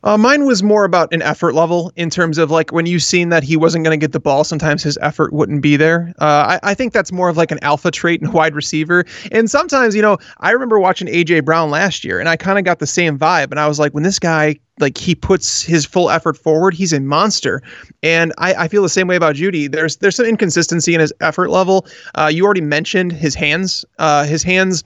Uh, 0.04 0.16
mine 0.16 0.44
was 0.44 0.62
more 0.62 0.84
about 0.84 1.12
an 1.12 1.22
effort 1.22 1.54
level 1.54 1.92
in 1.96 2.10
terms 2.10 2.38
of 2.38 2.50
like 2.50 2.72
when 2.72 2.86
you've 2.86 3.02
seen 3.02 3.28
that 3.30 3.42
he 3.42 3.56
wasn't 3.56 3.84
going 3.84 3.98
to 3.98 4.02
get 4.02 4.12
the 4.12 4.20
ball, 4.20 4.44
sometimes 4.44 4.82
his 4.82 4.98
effort 5.00 5.32
wouldn't 5.32 5.62
be 5.62 5.76
there. 5.76 6.14
Uh, 6.20 6.58
I, 6.62 6.70
I, 6.70 6.74
think 6.74 6.92
that's 6.92 7.10
more 7.12 7.28
of 7.28 7.36
like 7.36 7.50
an 7.50 7.58
alpha 7.62 7.90
trait 7.90 8.20
in 8.20 8.28
a 8.28 8.30
wide 8.30 8.54
receiver. 8.54 9.04
And 9.32 9.50
sometimes, 9.50 9.94
you 9.94 10.02
know, 10.02 10.18
I 10.38 10.50
remember 10.50 10.78
watching 10.78 11.08
AJ 11.08 11.44
Brown 11.44 11.70
last 11.70 12.04
year 12.04 12.20
and 12.20 12.28
I 12.28 12.36
kind 12.36 12.58
of 12.58 12.64
got 12.64 12.78
the 12.78 12.86
same 12.86 13.18
vibe. 13.18 13.50
And 13.50 13.58
I 13.58 13.66
was 13.66 13.78
like, 13.78 13.92
when 13.92 14.04
this 14.04 14.18
guy, 14.18 14.56
like 14.78 14.96
he 14.96 15.14
puts 15.14 15.62
his 15.62 15.84
full 15.84 16.10
effort 16.10 16.36
forward, 16.36 16.74
he's 16.74 16.92
a 16.92 17.00
monster. 17.00 17.62
And 18.02 18.32
I, 18.38 18.54
I 18.54 18.68
feel 18.68 18.82
the 18.82 18.88
same 18.88 19.08
way 19.08 19.16
about 19.16 19.34
Jeudy. 19.34 19.70
There's 19.70 19.96
there's 19.96 20.16
some 20.16 20.26
inconsistency 20.26 20.94
in 20.94 21.00
his 21.00 21.12
effort 21.20 21.50
level. 21.50 21.86
Uh, 22.14 22.30
you 22.32 22.44
already 22.44 22.60
mentioned 22.60 23.12
his 23.12 23.34
hands. 23.34 23.84
Uh, 23.98 24.24
his 24.24 24.42
hands 24.42 24.84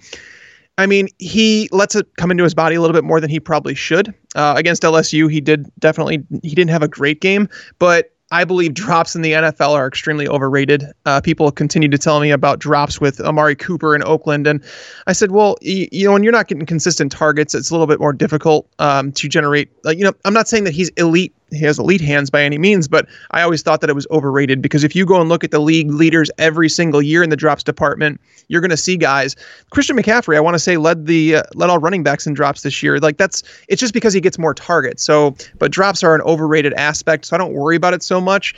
I 0.78 0.86
mean, 0.86 1.08
he 1.19 1.69
lets 1.70 1.94
it 1.94 2.06
come 2.16 2.30
into 2.30 2.44
his 2.44 2.54
body 2.54 2.74
a 2.76 2.80
little 2.80 2.94
bit 2.94 3.04
more 3.04 3.20
than 3.20 3.30
he 3.30 3.38
probably 3.38 3.74
should. 3.74 4.14
Uh, 4.34 4.54
against 4.56 4.82
LSU, 4.82 5.30
he 5.30 5.40
did 5.40 5.70
definitely 5.78 6.24
he 6.42 6.54
didn't 6.54 6.70
have 6.70 6.82
a 6.82 6.88
great 6.88 7.20
game, 7.20 7.48
but 7.78 8.12
I 8.32 8.44
believe 8.44 8.72
drops 8.72 9.14
in 9.14 9.20
the 9.20 9.32
NFL 9.32 9.74
are 9.74 9.86
extremely 9.86 10.26
overrated. 10.26 10.86
Uh, 11.04 11.20
people 11.20 11.52
continue 11.52 11.90
to 11.90 11.98
tell 11.98 12.19
me 12.19 12.30
about 12.30 12.58
drops 12.58 12.98
with 12.98 13.20
Amari 13.20 13.54
Cooper 13.54 13.94
in 13.94 14.02
Oakland, 14.04 14.46
and 14.46 14.64
I 15.06 15.12
said, 15.12 15.32
well, 15.32 15.56
you, 15.60 15.86
you 15.92 16.06
know, 16.06 16.14
when 16.14 16.22
you're 16.22 16.32
not 16.32 16.48
getting 16.48 16.64
consistent 16.64 17.12
targets, 17.12 17.54
it's 17.54 17.69
a 17.69 17.74
little 17.74 17.86
bit 17.86 18.00
more 18.00 18.14
difficult 18.14 18.66
um, 18.78 19.12
to 19.12 19.28
generate. 19.28 19.70
You 19.84 20.04
know, 20.04 20.14
I'm 20.24 20.32
not 20.32 20.48
saying 20.48 20.64
that 20.64 20.72
he's 20.72 20.88
elite 20.90 21.34
he 21.52 21.64
has 21.64 21.78
elite 21.78 22.00
hands 22.00 22.31
by 22.31 22.43
any 22.43 22.58
means, 22.58 22.88
but 22.88 23.06
I 23.31 23.43
always 23.43 23.62
thought 23.62 23.81
that 23.81 23.90
it 23.90 23.94
was 23.94 24.06
overrated 24.10 24.62
because 24.62 24.84
if 24.84 24.96
you 24.96 25.04
go 25.04 25.20
and 25.20 25.28
look 25.28 25.44
at 25.44 25.50
the 25.50 25.58
league 25.58 25.90
leaders 25.90 26.31
every 26.38 26.69
single 26.69 27.02
year 27.02 27.22
in 27.22 27.31
the 27.31 27.37
drops 27.37 27.62
department, 27.62 28.20
you're 28.49 28.60
going 28.60 28.70
to 28.70 28.76
see 28.76 28.96
guys. 28.96 29.37
Christian 29.70 29.96
McCaffrey, 29.96 30.37
I 30.37 30.40
want 30.40 30.54
to 30.54 30.58
say, 30.58 30.76
led 30.76 31.06
the 31.06 31.37
uh, 31.37 31.43
led 31.54 31.70
all 31.70 31.78
running 31.78 32.02
backs 32.02 32.26
in 32.26 32.34
drops 32.34 32.62
this 32.62 32.82
year. 32.82 32.99
Like 32.99 33.16
that's 33.16 33.43
it's 33.69 33.81
just 33.81 33.94
because 33.94 34.12
he 34.12 34.20
gets 34.20 34.38
more 34.38 34.54
targets. 34.54 35.02
So, 35.02 35.37
but 35.58 35.70
drops 35.70 36.02
are 36.02 36.14
an 36.14 36.22
overrated 36.22 36.72
aspect, 36.75 37.26
so 37.26 37.37
I 37.37 37.38
don't 37.38 37.52
worry 37.52 37.76
about 37.76 37.94
it 37.94 38.02
so 38.02 38.20
much. 38.20 38.55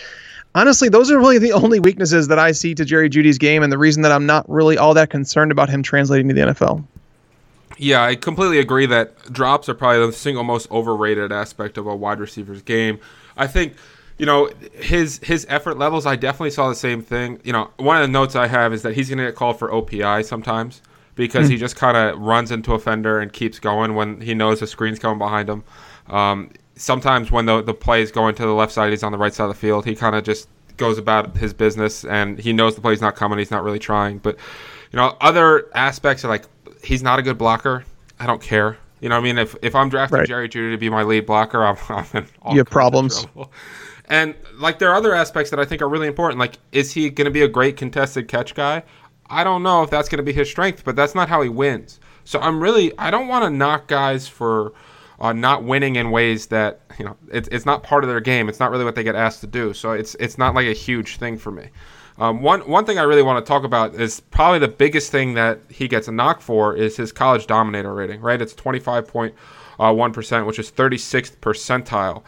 Honestly, 0.56 0.88
those 0.88 1.10
are 1.10 1.18
really 1.18 1.38
the 1.38 1.52
only 1.52 1.80
weaknesses 1.80 2.28
that 2.28 2.38
I 2.38 2.52
see 2.52 2.74
to 2.76 2.84
Jerry 2.84 3.10
Jeudy's 3.10 3.38
game, 3.38 3.62
and 3.62 3.72
the 3.72 3.78
reason 3.78 4.02
that 4.02 4.12
I'm 4.12 4.26
not 4.26 4.48
really 4.48 4.78
all 4.78 4.94
that 4.94 5.10
concerned 5.10 5.50
about 5.50 5.68
him 5.68 5.82
translating 5.82 6.28
to 6.28 6.34
the 6.34 6.40
NFL. 6.42 6.84
Yeah, 7.78 8.04
I 8.04 8.14
completely 8.14 8.58
agree 8.58 8.86
that 8.86 9.32
drops 9.32 9.68
are 9.68 9.74
probably 9.74 10.06
the 10.06 10.12
single 10.12 10.44
most 10.44 10.70
overrated 10.70 11.32
aspect 11.32 11.78
of 11.78 11.86
a 11.86 11.94
wide 11.94 12.20
receiver's 12.20 12.62
game. 12.62 13.00
I 13.36 13.46
think, 13.46 13.74
you 14.18 14.26
know, 14.26 14.50
his 14.74 15.18
his 15.22 15.46
effort 15.48 15.78
levels. 15.78 16.06
I 16.06 16.16
definitely 16.16 16.50
saw 16.50 16.68
the 16.68 16.74
same 16.74 17.02
thing. 17.02 17.40
You 17.42 17.52
know, 17.52 17.70
one 17.78 17.96
of 17.96 18.02
the 18.02 18.12
notes 18.12 18.36
I 18.36 18.46
have 18.46 18.72
is 18.72 18.82
that 18.82 18.94
he's 18.94 19.08
going 19.08 19.18
to 19.18 19.24
get 19.24 19.34
called 19.34 19.58
for 19.58 19.70
OPI 19.70 20.24
sometimes 20.24 20.82
because 21.16 21.44
mm-hmm. 21.44 21.52
he 21.52 21.58
just 21.58 21.76
kind 21.76 21.96
of 21.96 22.18
runs 22.20 22.50
into 22.50 22.74
a 22.74 22.78
fender 22.78 23.20
and 23.20 23.32
keeps 23.32 23.58
going 23.58 23.94
when 23.94 24.20
he 24.20 24.34
knows 24.34 24.60
the 24.60 24.66
screen's 24.66 24.98
coming 24.98 25.18
behind 25.18 25.48
him. 25.48 25.64
Um, 26.08 26.50
sometimes 26.76 27.30
when 27.30 27.46
the 27.46 27.62
the 27.62 27.74
play 27.74 28.02
is 28.02 28.12
going 28.12 28.34
to 28.36 28.42
the 28.42 28.52
left 28.52 28.72
side, 28.72 28.90
he's 28.90 29.02
on 29.02 29.12
the 29.12 29.18
right 29.18 29.34
side 29.34 29.44
of 29.44 29.50
the 29.50 29.60
field. 29.60 29.84
He 29.84 29.96
kind 29.96 30.14
of 30.14 30.22
just 30.22 30.48
goes 30.76 30.98
about 30.98 31.36
his 31.36 31.52
business 31.54 32.04
and 32.04 32.38
he 32.38 32.52
knows 32.52 32.74
the 32.74 32.80
play's 32.80 33.00
not 33.00 33.16
coming. 33.16 33.38
He's 33.38 33.50
not 33.50 33.64
really 33.64 33.78
trying, 33.78 34.18
but 34.18 34.36
you 34.92 34.96
know, 34.96 35.16
other 35.20 35.70
aspects 35.74 36.24
are 36.24 36.28
like 36.28 36.44
he's 36.84 37.02
not 37.02 37.18
a 37.18 37.22
good 37.22 37.38
blocker. 37.38 37.84
I 38.18 38.26
don't 38.26 38.40
care. 38.40 38.78
You 39.00 39.08
know, 39.08 39.16
I 39.16 39.20
mean, 39.20 39.38
if 39.38 39.54
if 39.62 39.74
I'm 39.74 39.88
drafting 39.88 40.20
right. 40.20 40.28
Jerry 40.28 40.48
Jeudy 40.48 40.72
to 40.72 40.78
be 40.78 40.88
my 40.88 41.02
lead 41.02 41.26
blocker, 41.26 41.64
I'm, 41.64 41.76
I'm 41.88 42.06
in 42.14 42.26
all 42.42 42.52
you 42.52 42.58
have 42.58 42.70
problems. 42.70 43.26
And 44.06 44.34
like 44.58 44.78
there 44.78 44.90
are 44.90 44.94
other 44.94 45.14
aspects 45.14 45.50
that 45.50 45.58
I 45.58 45.64
think 45.64 45.82
are 45.82 45.88
really 45.88 46.06
important. 46.06 46.38
Like, 46.38 46.58
is 46.72 46.92
he 46.92 47.08
going 47.10 47.24
to 47.24 47.30
be 47.30 47.42
a 47.42 47.48
great 47.48 47.76
contested 47.76 48.28
catch 48.28 48.54
guy? 48.54 48.82
I 49.30 49.44
don't 49.44 49.62
know 49.62 49.82
if 49.82 49.90
that's 49.90 50.08
going 50.08 50.18
to 50.18 50.22
be 50.22 50.32
his 50.32 50.48
strength, 50.48 50.84
but 50.84 50.94
that's 50.94 51.14
not 51.14 51.28
how 51.28 51.40
he 51.42 51.48
wins. 51.48 52.00
So 52.24 52.38
I'm 52.40 52.62
really 52.62 52.96
I 52.98 53.10
don't 53.10 53.28
want 53.28 53.44
to 53.44 53.50
knock 53.50 53.88
guys 53.88 54.28
for 54.28 54.72
uh, 55.20 55.32
not 55.32 55.64
winning 55.64 55.96
in 55.96 56.10
ways 56.10 56.46
that 56.46 56.80
you 56.98 57.04
know 57.04 57.16
it's 57.30 57.48
it's 57.50 57.66
not 57.66 57.82
part 57.82 58.04
of 58.04 58.10
their 58.10 58.20
game. 58.20 58.48
It's 58.48 58.60
not 58.60 58.70
really 58.70 58.84
what 58.84 58.94
they 58.94 59.04
get 59.04 59.14
asked 59.14 59.40
to 59.40 59.46
do. 59.46 59.72
So 59.72 59.92
it's 59.92 60.14
it's 60.16 60.38
not 60.38 60.54
like 60.54 60.66
a 60.66 60.72
huge 60.72 61.16
thing 61.16 61.38
for 61.38 61.50
me. 61.50 61.68
Um, 62.18 62.42
one 62.42 62.60
one 62.60 62.84
thing 62.84 62.98
I 62.98 63.02
really 63.02 63.22
want 63.22 63.44
to 63.44 63.48
talk 63.48 63.64
about 63.64 63.94
is 63.94 64.20
probably 64.20 64.60
the 64.60 64.68
biggest 64.68 65.10
thing 65.10 65.34
that 65.34 65.60
he 65.68 65.88
gets 65.88 66.06
a 66.06 66.12
knock 66.12 66.40
for 66.40 66.76
is 66.76 66.96
his 66.96 67.10
college 67.10 67.46
dominator 67.46 67.92
rating. 67.92 68.20
Right, 68.20 68.40
it's 68.40 68.54
twenty 68.54 68.78
five 68.78 69.08
point 69.08 69.34
one 69.78 70.12
percent, 70.12 70.46
which 70.46 70.58
is 70.58 70.70
thirty 70.70 70.98
sixth 70.98 71.40
percentile. 71.40 72.22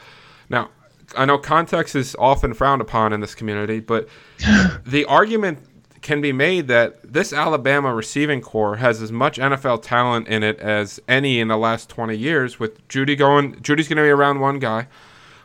Now, 0.48 0.70
I 1.16 1.24
know 1.24 1.38
context 1.38 1.94
is 1.94 2.16
often 2.18 2.54
frowned 2.54 2.82
upon 2.82 3.12
in 3.12 3.20
this 3.20 3.34
community, 3.34 3.80
but 3.80 4.08
the 4.86 5.04
argument 5.06 5.60
can 6.02 6.20
be 6.20 6.32
made 6.32 6.68
that 6.68 7.00
this 7.02 7.32
Alabama 7.32 7.92
receiving 7.92 8.40
corps 8.40 8.76
has 8.76 9.02
as 9.02 9.10
much 9.10 9.38
NFL 9.38 9.82
talent 9.82 10.28
in 10.28 10.42
it 10.42 10.58
as 10.60 11.00
any 11.08 11.40
in 11.40 11.48
the 11.48 11.56
last 11.56 11.88
20 11.88 12.16
years. 12.16 12.60
With 12.60 12.86
Jeudy 12.88 13.16
going, 13.16 13.56
Jeudy's 13.56 13.88
going 13.88 13.96
to 13.96 14.02
be 14.02 14.08
around 14.08 14.38
one 14.38 14.58
guy. 14.58 14.86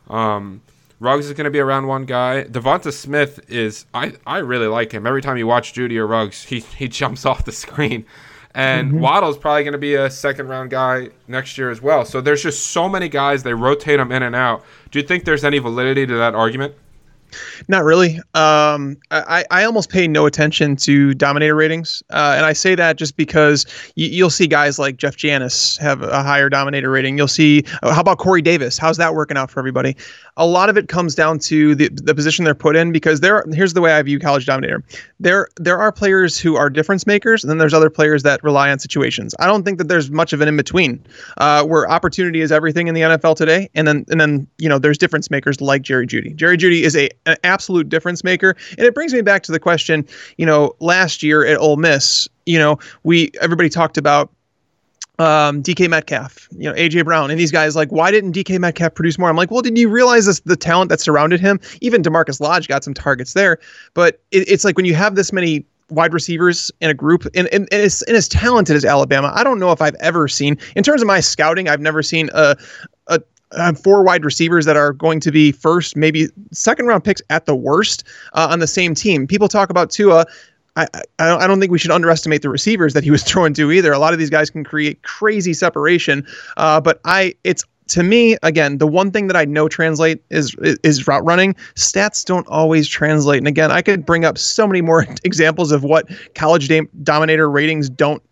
Um, 0.08 0.62
Ruggs 1.02 1.26
is 1.26 1.34
going 1.34 1.46
to 1.46 1.52
be 1.52 1.60
around 1.60 1.88
one 1.88 2.06
guy. 2.06 2.44
DeVonta 2.44 2.94
Smith 2.94 3.40
is 3.50 3.88
I, 3.92 4.14
I 4.28 4.38
really 4.38 4.68
like 4.68 4.92
him. 4.92 5.08
Every 5.08 5.24
time 5.24 5.36
you 5.36 5.48
watch 5.48 5.74
Jeudy 5.74 5.98
or 5.98 6.06
Ruggs, 6.06 6.44
he 6.44 6.60
he 6.60 6.88
jumps 6.88 7.26
off 7.30 7.44
the 7.44 7.52
screen. 7.52 8.06
And 8.54 8.92
mm-hmm. 8.92 9.00
Waddle's 9.00 9.38
probably 9.38 9.64
going 9.64 9.74
to 9.74 9.80
be 9.80 9.96
a 9.96 10.12
second 10.12 10.48
round 10.48 10.70
guy 10.70 11.10
next 11.28 11.58
year 11.58 11.72
as 11.72 11.82
well. 11.82 12.06
So 12.06 12.22
there's 12.22 12.44
just 12.44 12.68
so 12.68 12.88
many 12.88 13.10
guys 13.10 13.44
they 13.44 13.54
rotate 13.54 13.98
them 13.98 14.12
in 14.12 14.22
and 14.22 14.36
out. 14.36 14.64
Do 14.92 15.00
you 15.00 15.08
think 15.08 15.26
there's 15.26 15.44
any 15.44 15.58
validity 15.58 16.06
to 16.06 16.14
that 16.18 16.36
argument? 16.36 16.76
Not 17.68 17.84
really. 17.84 18.18
Um, 18.34 18.98
I, 19.12 19.46
I 19.52 19.64
almost 19.64 19.90
pay 19.90 20.08
no 20.08 20.26
attention 20.26 20.76
to 20.78 21.14
dominator 21.14 21.56
ratings. 21.56 22.04
Uh, 22.10 22.34
and 22.36 22.46
I 22.46 22.54
say 22.54 22.76
that 22.76 22.98
just 22.98 23.18
because 23.18 23.66
you, 23.96 24.24
will 24.24 24.30
see 24.30 24.48
guys 24.48 24.80
like 24.80 24.98
Jeff 24.98 25.16
Janis 25.16 25.78
have 25.78 26.02
a 26.02 26.24
higher 26.24 26.50
dominator 26.50 26.90
rating. 26.90 27.18
You'll 27.18 27.28
see, 27.28 27.64
uh, 27.84 27.94
how 27.94 28.02
about 28.02 28.18
Corey 28.18 28.42
Davis? 28.42 28.78
How's 28.78 28.98
that 28.98 29.14
working 29.16 29.38
out 29.38 29.50
for 29.52 29.60
everybody? 29.60 29.96
A 30.38 30.46
lot 30.46 30.70
of 30.70 30.78
it 30.78 30.88
comes 30.88 31.16
down 31.16 31.40
to 31.40 31.76
the, 31.76 31.90
the 31.90 32.16
position 32.16 32.46
they're 32.46 32.56
put 32.56 32.76
in 32.76 32.92
because 32.92 33.20
there. 33.20 33.44
Here's 33.52 33.74
the 33.74 33.82
way 33.82 33.94
I 33.94 34.02
view 34.02 34.20
college 34.20 34.46
dominator. 34.46 34.84
There 35.20 35.48
there 35.58 35.78
are 35.78 35.92
players 35.92 36.40
who 36.40 36.56
are 36.56 36.70
difference 36.70 37.06
makers, 37.06 37.44
and 37.44 37.52
then 37.52 37.58
there's 37.58 37.74
other 37.74 37.90
players 37.90 38.24
that 38.24 38.44
rely 38.44 38.72
on 38.72 38.80
situations. 38.80 39.36
I 39.40 39.46
don't 39.46 39.64
think 39.64 39.78
that 39.78 39.88
there's 39.88 40.10
much 40.10 40.34
of 40.34 40.42
an 40.42 40.48
in 40.48 40.58
between, 40.58 41.04
uh, 41.38 41.64
where 41.64 41.90
opportunity 41.90 42.42
is 42.42 42.52
everything 42.52 42.88
in 42.88 42.96
the 42.96 43.02
NFL 43.02 43.36
today, 43.36 43.70
and 43.76 43.88
then 43.88 44.06
and 44.10 44.20
then 44.20 44.48
you 44.58 44.70
know 44.70 44.80
there's 44.80 44.98
difference 44.98 45.30
makers 45.30 45.62
like 45.62 45.82
Jerry 45.82 46.08
Jeudy. 46.08 46.36
Jerry 46.36 46.58
Jeudy 46.58 46.82
is 46.82 46.96
a 46.96 47.10
an 47.26 47.38
absolute 47.44 47.90
difference 47.90 48.24
maker. 48.24 48.56
And 48.78 48.86
it 48.86 48.96
brings 48.96 49.14
me 49.14 49.22
back 49.22 49.44
to 49.44 49.52
the 49.52 49.60
question, 49.60 50.08
you 50.38 50.46
know, 50.46 50.76
last 50.80 51.24
year 51.24 51.46
at 51.46 51.58
Ole 51.58 51.78
Miss, 51.78 52.28
you 52.46 52.58
know, 52.58 52.80
we 53.04 53.32
everybody 53.42 53.70
talked 53.70 53.98
about 53.98 54.32
um, 55.20 55.62
DK 55.62 55.88
Metcalf, 55.90 56.48
you 56.52 56.70
know, 56.70 56.76
AJ 56.76 57.06
Brown, 57.06 57.30
and 57.30 57.40
these 57.40 57.52
guys 57.52 57.76
like, 57.76 57.90
why 57.92 58.10
didn't 58.10 58.34
DK 58.34 58.60
Metcalf 58.60 58.96
produce 58.96 59.20
more? 59.20 59.30
I'm 59.30 59.36
like, 59.36 59.52
well, 59.52 59.62
did 59.62 59.78
you 59.78 59.88
realize 59.88 60.26
this, 60.26 60.40
the 60.42 60.56
talent 60.56 60.90
that 60.90 61.00
surrounded 61.00 61.40
him? 61.40 61.60
Even 61.82 62.02
DaMarkus 62.02 62.42
Lodge 62.42 62.68
got 62.68 62.84
some 62.84 62.94
targets 62.94 63.34
there, 63.34 63.60
but 63.94 64.22
it, 64.32 64.50
it's 64.50 64.64
like 64.64 64.78
when 64.78 64.86
you 64.86 64.96
have 64.96 65.16
this 65.16 65.32
many 65.32 65.66
wide 65.92 66.14
receivers 66.14 66.72
in 66.80 66.90
a 66.90 66.94
group 66.94 67.26
and, 67.36 67.48
and, 67.50 67.68
and, 67.72 67.82
as, 67.82 68.02
and 68.04 68.16
as 68.16 68.28
talented 68.28 68.76
as 68.76 68.86
Alabama, 68.86 69.32
I 69.36 69.44
don't 69.44 69.60
know 69.60 69.72
if 69.72 69.82
I've 69.82 69.96
ever 69.96 70.28
seen 70.28 70.58
in 70.76 70.84
terms 70.84 71.02
of 71.02 71.08
my 71.08 71.20
scouting, 71.20 71.70
I've 71.70 71.82
never 71.82 72.02
seen 72.02 72.30
a, 72.34 72.42
a 72.42 72.56
uh, 73.54 73.74
four 73.74 74.04
wide 74.04 74.24
receivers 74.24 74.66
that 74.66 74.78
are 74.78 74.94
going 74.94 75.20
to 75.22 75.32
be 75.32 75.52
first, 75.52 75.96
maybe 75.96 76.28
second 76.52 76.88
round 76.88 77.04
picks 77.04 77.22
at 77.30 77.46
the 77.46 77.56
worst 77.56 78.04
uh, 78.34 78.48
on 78.50 78.60
the 78.60 78.68
same 78.68 78.96
team. 78.96 79.28
People 79.28 79.48
talk 79.48 79.70
about 79.70 79.90
Tua. 79.90 80.26
I, 80.78 80.88
I, 81.20 81.48
don't 81.48 81.60
think 81.60 81.70
we 81.70 81.78
should 81.78 81.92
underestimate 81.92 82.44
the 82.44 82.50
receivers 82.50 82.94
that 82.94 83.04
he 83.04 83.12
was 83.12 83.24
throwing 83.28 83.54
to 83.56 83.72
either. 83.72 83.92
A 83.92 84.00
lot 84.00 84.14
of 84.14 84.20
these 84.20 84.30
guys 84.30 84.50
can 84.50 84.64
create 84.64 85.04
crazy 85.04 85.54
separation, 85.54 86.26
uh, 86.56 86.80
but 86.80 87.02
I 87.04 87.36
it's 87.44 87.66
to 87.92 88.04
me, 88.04 88.38
again, 88.42 88.78
the 88.78 88.88
one 88.88 89.12
thing 89.12 89.28
that 89.28 89.36
I 89.36 89.44
know 89.44 89.68
translate 89.68 90.24
is 90.30 90.56
is 90.62 91.08
route 91.08 91.26
running. 91.26 91.56
Stats 91.76 92.24
don't 92.24 92.48
always 92.48 92.88
translate. 92.88 93.40
And 93.40 93.50
again, 93.50 93.70
I 93.70 93.82
could 93.82 94.06
bring 94.06 94.24
up 94.24 94.38
so 94.38 94.66
many 94.66 94.82
more 94.82 95.06
examples 95.26 95.74
of 95.74 95.84
what 95.84 96.10
college 96.34 96.72
dominator 97.04 97.50
ratings 97.50 97.90
don't 97.90 98.24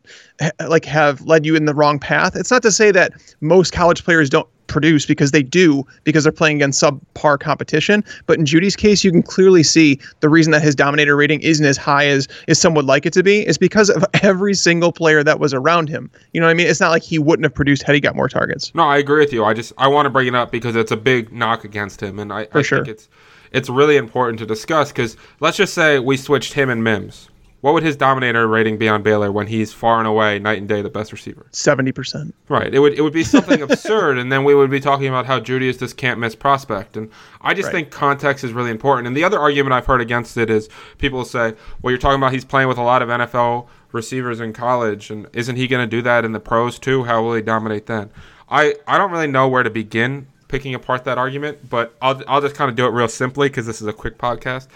like 0.66 0.86
have 0.86 1.22
led 1.22 1.46
you 1.46 1.56
in 1.56 1.66
the 1.66 1.74
wrong 1.74 2.00
path. 2.00 2.38
It's 2.38 2.52
not 2.52 2.62
to 2.62 2.72
say 2.72 2.92
that 2.92 3.12
most 3.42 3.74
college 3.74 4.06
players 4.06 4.30
don't 4.30 4.48
produce 4.70 5.06
because 5.06 5.32
they 5.32 5.44
do 5.44 5.86
because 6.04 6.24
they're 6.24 6.32
playing 6.32 6.58
against 6.58 6.82
subpar 6.82 7.40
competition. 7.40 8.04
But 8.26 8.40
in 8.40 8.46
Jeudy's 8.46 8.76
case, 8.76 9.04
you 9.04 9.12
can 9.12 9.24
clearly 9.24 9.64
see 9.64 10.00
the 10.22 10.30
reason 10.30 10.52
that 10.52 10.62
his 10.62 10.76
dominator 10.76 11.16
rating 11.16 11.42
isn't 11.42 11.66
as 11.66 11.78
high 11.78 12.08
as 12.08 12.28
as 12.48 12.60
some 12.60 12.74
would 12.76 12.86
like 12.86 13.06
it 13.06 13.14
to 13.14 13.24
be 13.24 13.46
is 13.46 13.58
because 13.58 13.90
of 13.90 14.06
every 14.24 14.54
single 14.54 14.92
player 14.92 15.24
that 15.24 15.40
was 15.40 15.54
around 15.54 15.90
him. 15.90 16.10
You 16.34 16.40
know 16.40 16.48
what 16.48 16.52
I 16.52 16.56
mean? 16.56 16.68
It's 16.68 16.80
not 16.80 16.90
like 16.90 17.04
he 17.04 17.20
wouldn't 17.20 17.44
have 17.44 17.54
produced 17.54 17.84
had 17.84 17.96
he 17.96 18.02
got 18.02 18.16
more 18.16 18.30
targets. 18.30 18.74
No, 18.74 18.84
I 18.84 18.98
agree 18.98 19.20
with 19.20 19.34
you. 19.34 19.44
I 19.44 19.54
just 19.54 19.74
I 19.78 19.88
want 19.88 20.06
to 20.06 20.10
bring 20.10 20.28
it 20.28 20.36
up 20.36 20.52
because 20.52 20.76
it's 20.76 20.92
a 20.92 20.98
big 20.98 21.34
knock 21.34 21.64
against 21.64 22.02
him, 22.02 22.20
and 22.20 22.32
I, 22.32 22.46
For 22.46 22.60
I 22.60 22.62
sure. 22.62 22.78
think 22.80 22.90
it's 22.90 23.10
it's 23.52 23.70
really 23.70 23.98
important 23.98 24.40
to 24.40 24.46
discuss 24.46 24.92
because 24.92 25.18
let's 25.40 25.58
just 25.58 25.74
say 25.74 26.00
we 26.00 26.18
switched 26.18 26.54
him 26.54 26.70
and 26.70 26.84
Mims. 26.84 27.29
What 27.62 27.74
would 27.74 27.84
his 27.84 27.98
dominator 27.98 28.48
rating 28.48 28.78
be 28.78 28.88
on 28.88 29.04
Baylor 29.04 29.32
when 29.32 29.48
he's 29.48 29.74
far 29.74 30.00
and 30.00 30.08
away, 30.08 30.40
night 30.40 30.60
and 30.60 30.68
day, 30.68 30.82
the 30.82 30.90
best 30.90 31.12
receiver? 31.12 31.46
Seventy 31.52 31.92
percent. 31.92 32.34
Right. 32.48 32.74
It 32.74 32.80
would 32.80 32.94
it 32.94 33.02
would 33.02 33.12
be 33.14 33.24
something 33.24 33.62
absurd, 33.62 34.18
and 34.18 34.32
then 34.32 34.44
we 34.46 34.56
would 34.56 34.70
be 34.70 34.80
talking 34.80 35.08
about 35.08 35.26
how 35.26 35.40
Jeudy 35.40 35.68
is 35.68 35.78
this 35.78 35.92
can't 35.94 36.20
miss 36.20 36.36
prospect. 36.36 36.96
And 36.96 37.10
I 37.42 37.54
just 37.54 37.68
Right. 37.68 37.74
think 37.74 37.92
context 37.92 38.44
is 38.44 38.54
really 38.54 38.72
important. 38.72 39.08
And 39.08 39.16
the 39.18 39.24
other 39.26 39.40
argument 39.40 39.74
I've 39.74 39.86
heard 39.86 40.00
against 40.02 40.38
it 40.38 40.50
is 40.50 40.70
people 41.00 41.26
say, 41.26 41.54
"Well, 41.82 41.92
you're 41.92 41.98
talking 42.00 42.18
about 42.20 42.32
he's 42.34 42.46
playing 42.46 42.70
with 42.70 42.78
a 42.78 42.84
lot 42.84 43.02
of 43.02 43.10
NFL 43.10 43.68
receivers 43.92 44.40
in 44.40 44.54
college, 44.54 45.10
and 45.10 45.28
isn't 45.34 45.56
he 45.58 45.68
going 45.68 45.84
to 45.88 45.90
do 45.98 46.02
that 46.04 46.24
in 46.24 46.32
the 46.32 46.40
pros 46.40 46.80
too? 46.80 47.04
How 47.04 47.22
will 47.22 47.34
he 47.36 47.42
dominate 47.42 47.88
then?" 47.88 48.10
I 48.50 48.76
I 48.88 48.98
don't 48.98 49.12
really 49.12 49.28
know 49.28 49.48
where 49.48 49.64
to 49.64 49.70
begin 49.70 50.28
picking 50.48 50.74
apart 50.74 51.04
that 51.04 51.18
argument, 51.18 51.70
but 51.70 51.94
I'll 52.02 52.22
I'll 52.28 52.42
just 52.42 52.56
kind 52.56 52.70
of 52.70 52.76
do 52.76 52.86
it 52.86 52.92
real 52.92 53.08
simply 53.10 53.50
because 53.50 53.66
this 53.66 53.82
is 53.82 53.88
a 53.88 53.94
quick 53.94 54.18
podcast. 54.18 54.68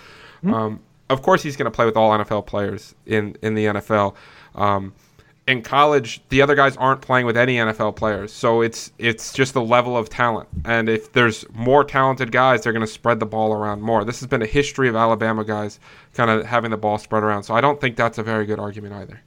Um, 0.45 0.81
of 1.10 1.22
course, 1.22 1.43
he's 1.43 1.55
going 1.55 1.65
to 1.65 1.75
play 1.75 1.86
with 1.86 1.98
all 1.98 2.12
NFL 2.12 2.45
players 2.45 2.95
in 3.05 3.36
in 3.41 3.55
the 3.55 3.65
NFL. 3.65 4.15
Um, 4.55 4.93
in 5.45 5.62
college, 5.62 6.22
the 6.29 6.41
other 6.41 6.55
guys 6.55 6.77
aren't 6.77 7.01
playing 7.01 7.25
with 7.25 7.36
any 7.36 7.57
NFL 7.57 7.95
players, 7.95 8.31
so 8.31 8.62
it's 8.62 8.91
it's 8.98 9.33
just 9.33 9.53
the 9.53 9.62
level 9.62 9.98
of 9.98 10.10
talent. 10.10 10.48
And 10.63 10.88
if 10.88 11.12
there's 11.12 11.45
more 11.53 11.83
talented 11.83 12.31
guys, 12.31 12.62
they're 12.62 12.74
going 12.74 12.86
to 12.86 12.91
spread 12.91 13.19
the 13.19 13.25
ball 13.25 13.53
around 13.53 13.81
more. 13.81 14.05
This 14.05 14.19
has 14.22 14.27
been 14.27 14.41
a 14.41 14.48
history 14.48 14.88
of 14.88 14.95
Alabama 14.95 15.43
guys 15.43 15.79
kind 16.13 16.31
of 16.31 16.45
having 16.45 16.72
the 16.72 16.77
ball 16.77 16.98
spread 16.98 17.24
around. 17.24 17.43
So 17.43 17.53
I 17.53 17.62
don't 17.62 17.81
think 17.81 17.98
that's 17.98 18.17
a 18.17 18.24
very 18.24 18.45
good 18.45 18.60
argument 18.60 18.93
either. 18.93 19.22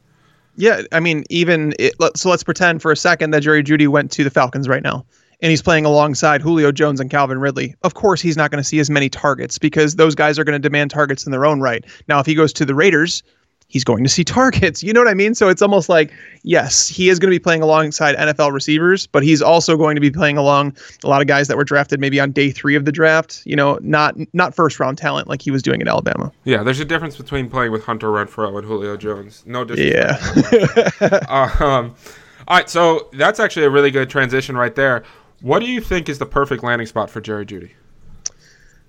Yeah, 0.57 0.83
I 0.91 1.01
mean, 1.01 1.25
even 1.29 1.75
it, 1.79 1.95
so. 2.17 2.31
Let's 2.31 2.43
pretend 2.43 2.81
for 2.81 2.91
a 2.91 2.97
second 2.97 3.33
that 3.33 3.41
Jerry 3.41 3.63
Jeudy 3.63 3.89
went 3.89 4.11
to 4.13 4.25
the 4.25 4.31
Falcons 4.31 4.69
right 4.69 4.83
now, 4.83 5.05
and 5.41 5.51
he's 5.51 5.63
playing 5.63 5.85
alongside 5.85 6.41
Julio 6.41 6.73
Jones 6.73 7.01
and 7.01 7.11
Calvin 7.11 7.39
Ridley. 7.39 7.75
Of 7.83 7.95
course, 7.95 8.21
he's 8.21 8.37
not 8.37 8.51
going 8.51 8.63
to 8.63 8.69
see 8.69 8.79
as 8.79 8.91
many 8.91 9.09
targets 9.09 9.59
because 9.59 9.97
those 9.97 10.15
guys 10.15 10.39
are 10.39 10.45
going 10.45 10.55
to 10.55 10.59
demand 10.59 10.91
targets 10.91 11.27
in 11.27 11.33
their 11.33 11.45
own 11.45 11.61
right. 11.61 11.85
Now, 12.09 12.21
if 12.21 12.27
he 12.27 12.35
goes 12.35 12.53
to 12.55 12.65
the 12.65 12.75
Raiders, 12.75 13.23
he's 13.69 13.85
going 13.85 14.03
to 14.05 14.11
see 14.11 14.25
targets. 14.25 14.83
You 14.83 14.93
know 14.93 15.01
what 15.01 15.09
I 15.09 15.15
mean? 15.15 15.35
So 15.35 15.49
it's 15.49 15.63
almost 15.63 15.89
like, 15.89 16.13
yes, 16.43 16.89
he 16.89 17.09
is 17.09 17.19
going 17.19 17.31
to 17.31 17.35
be 17.35 17.43
playing 17.43 17.63
alongside 17.63 18.17
NFL 18.17 18.53
receivers, 18.53 19.07
but 19.07 19.23
he's 19.23 19.43
also 19.43 19.77
going 19.77 19.95
to 19.95 20.01
be 20.01 20.11
playing 20.11 20.39
along 20.39 20.77
a 21.05 21.09
lot 21.09 21.21
of 21.21 21.27
guys 21.27 21.49
that 21.49 21.57
were 21.57 21.65
drafted 21.65 22.01
maybe 22.01 22.19
on 22.19 22.33
day 22.33 22.51
three 22.51 22.75
of 22.75 22.85
the 22.85 22.93
draft. 22.93 23.43
You 23.45 23.57
know, 23.57 23.79
not 23.83 24.15
not 24.33 24.55
first 24.55 24.81
round 24.81 24.99
talent 24.99 25.29
like 25.29 25.43
he 25.43 25.51
was 25.51 25.63
doing 25.63 25.83
at 25.83 25.89
Alabama. 25.89 26.33
Yeah, 26.45 26.63
there's 26.63 26.81
a 26.81 26.85
difference 26.85 27.17
between 27.17 27.51
playing 27.51 27.73
with 27.73 27.85
Hunter 27.85 28.09
Renfrow 28.09 28.57
and 28.57 28.67
Julio 28.67 28.97
Jones. 28.97 29.43
No 29.47 29.65
disrespect. 29.65 30.95
Yeah. 31.01 31.57
um, 31.61 31.95
all 32.49 32.57
right, 32.57 32.71
so 32.71 33.09
that's 33.15 33.41
actually 33.41 33.67
a 33.67 33.71
really 33.71 33.91
good 33.91 34.09
transition 34.09 34.57
right 34.57 34.75
there. 34.75 35.03
What 35.41 35.61
do 35.61 35.67
you 35.67 35.81
think 35.81 36.09
is 36.09 36.19
the 36.19 36.27
perfect 36.27 36.63
landing 36.63 36.87
spot 36.87 37.11
for 37.11 37.21
Jerry 37.21 37.47
Jeudy? 37.47 37.73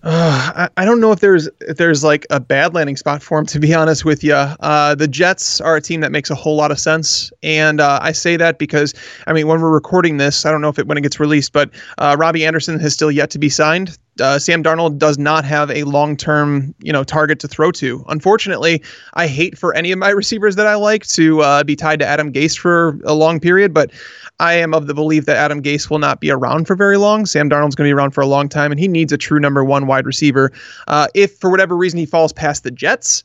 I, 0.04 0.70
I 0.78 0.86
don't 0.86 1.00
know 1.00 1.12
if 1.12 1.20
there's 1.20 1.50
if 1.62 1.78
there's 1.78 2.04
like 2.04 2.26
a 2.30 2.40
bad 2.40 2.74
landing 2.74 2.96
spot 2.96 3.22
for 3.22 3.40
him. 3.40 3.46
To 3.48 3.60
be 3.60 3.74
honest 3.74 4.06
with 4.06 4.24
you, 4.24 4.34
uh, 4.34 4.96
the 4.96 5.08
Jets 5.08 5.60
are 5.60 5.76
a 5.76 5.82
team 5.82 6.02
that 6.02 6.12
makes 6.12 6.30
a 6.30 6.36
whole 6.36 6.56
lot 6.56 6.72
of 6.72 6.80
sense, 6.80 7.32
and 7.44 7.82
uh, 7.82 8.00
I 8.02 8.12
say 8.12 8.38
that 8.38 8.60
because 8.60 8.94
I 9.26 9.34
mean 9.34 9.48
when 9.48 9.60
we're 9.60 9.72
recording 9.72 10.18
this, 10.18 10.46
I 10.46 10.52
don't 10.52 10.62
know 10.62 10.70
if 10.70 10.80
it 10.80 10.88
when 10.88 10.98
it 10.98 11.02
gets 11.02 11.20
released, 11.20 11.52
but 11.52 11.72
uh, 11.98 12.16
Robbie 12.18 12.46
Anderson 12.46 12.80
has 12.80 12.94
still 12.94 13.12
yet 13.12 13.30
to 13.32 13.40
be 13.40 13.50
signed. 13.50 13.98
Uh, 14.20 14.40
Sam 14.40 14.64
Darnold 14.64 14.98
does 14.98 15.18
not 15.18 15.46
have 15.46 15.70
a 15.72 15.84
long-term, 15.84 16.74
you 16.80 16.92
know, 16.92 17.04
target 17.04 17.40
to 17.40 17.48
throw 17.48 17.72
to. 17.74 18.04
Unfortunately, 18.10 18.82
I 19.14 19.28
hate 19.28 19.58
for 19.58 19.74
any 19.76 19.92
of 19.92 20.00
my 20.00 20.10
receivers 20.22 20.56
that 20.56 20.68
I 20.68 20.76
like 20.76 21.06
to 21.08 21.42
uh, 21.42 21.64
be 21.64 21.76
tied 21.76 22.00
to 22.00 22.06
Adam 22.06 22.32
Gase 22.32 22.58
for 22.58 23.00
a 23.04 23.14
long 23.14 23.40
period, 23.40 23.74
but 23.74 23.92
I 24.40 24.54
am 24.54 24.74
of 24.74 24.88
the 24.88 24.94
belief 24.94 25.26
that 25.26 25.38
Adam 25.38 25.62
Gase 25.62 25.90
will 25.90 26.00
not 26.00 26.20
be 26.20 26.30
around 26.30 26.66
for 26.66 26.76
very 26.76 26.98
long. 26.98 27.26
Sam 27.26 27.50
Darnold's 27.50 27.76
going 27.76 27.88
to 27.88 27.90
be 27.90 27.94
around 27.94 28.12
for 28.12 28.22
a 28.22 28.28
long 28.28 28.50
time, 28.50 28.72
and 28.72 28.80
he 28.80 28.88
needs 28.88 29.12
a 29.12 29.18
true 29.18 29.40
number 29.40 29.64
one 29.64 29.88
wide 29.88 30.06
receiver. 30.06 30.52
Uh, 30.88 31.08
if 31.14 31.38
for 31.38 31.50
whatever 31.50 31.76
reason 31.76 31.98
he 31.98 32.06
falls 32.06 32.34
past 32.34 32.64
the 32.64 32.72
Jets, 32.72 33.24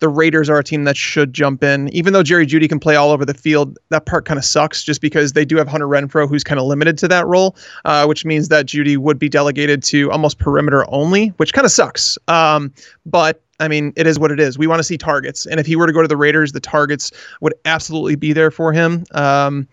the 0.00 0.08
Raiders 0.08 0.48
are 0.50 0.58
a 0.58 0.64
team 0.64 0.84
that 0.84 0.96
should 0.96 1.32
jump 1.32 1.62
in. 1.62 1.88
Even 1.94 2.12
though 2.12 2.22
Jerry 2.22 2.46
Jeudy 2.46 2.68
can 2.68 2.80
play 2.80 2.96
all 2.96 3.10
over 3.10 3.24
the 3.24 3.34
field, 3.34 3.78
that 3.90 4.06
part 4.06 4.24
kind 4.24 4.38
of 4.38 4.44
sucks 4.44 4.82
just 4.82 5.00
because 5.00 5.34
they 5.34 5.44
do 5.44 5.56
have 5.56 5.68
Hunter 5.68 5.86
Renfrow, 5.86 6.28
who's 6.28 6.42
kind 6.42 6.58
of 6.58 6.66
limited 6.66 6.98
to 6.98 7.08
that 7.08 7.26
role, 7.26 7.56
uh, 7.84 8.06
which 8.06 8.24
means 8.24 8.48
that 8.48 8.66
Jeudy 8.66 8.96
would 8.96 9.18
be 9.18 9.28
delegated 9.28 9.82
to 9.84 10.10
almost 10.10 10.38
perimeter 10.38 10.84
only, 10.88 11.28
which 11.36 11.52
kind 11.52 11.64
of 11.64 11.70
sucks. 11.70 12.18
Um, 12.28 12.72
but 13.06 13.42
I 13.60 13.68
mean, 13.68 13.92
it 13.94 14.06
is 14.06 14.18
what 14.18 14.30
it 14.30 14.40
is. 14.40 14.58
We 14.58 14.66
want 14.66 14.80
to 14.80 14.84
see 14.84 14.96
targets, 14.96 15.46
and 15.46 15.60
if 15.60 15.66
he 15.66 15.76
were 15.76 15.86
to 15.86 15.92
go 15.92 16.00
to 16.00 16.08
the 16.08 16.16
Raiders, 16.16 16.52
the 16.52 16.60
targets 16.60 17.12
would 17.42 17.54
absolutely 17.66 18.16
be 18.16 18.32
there 18.32 18.50
for 18.50 18.72
him. 18.72 19.04
Um, 19.12 19.68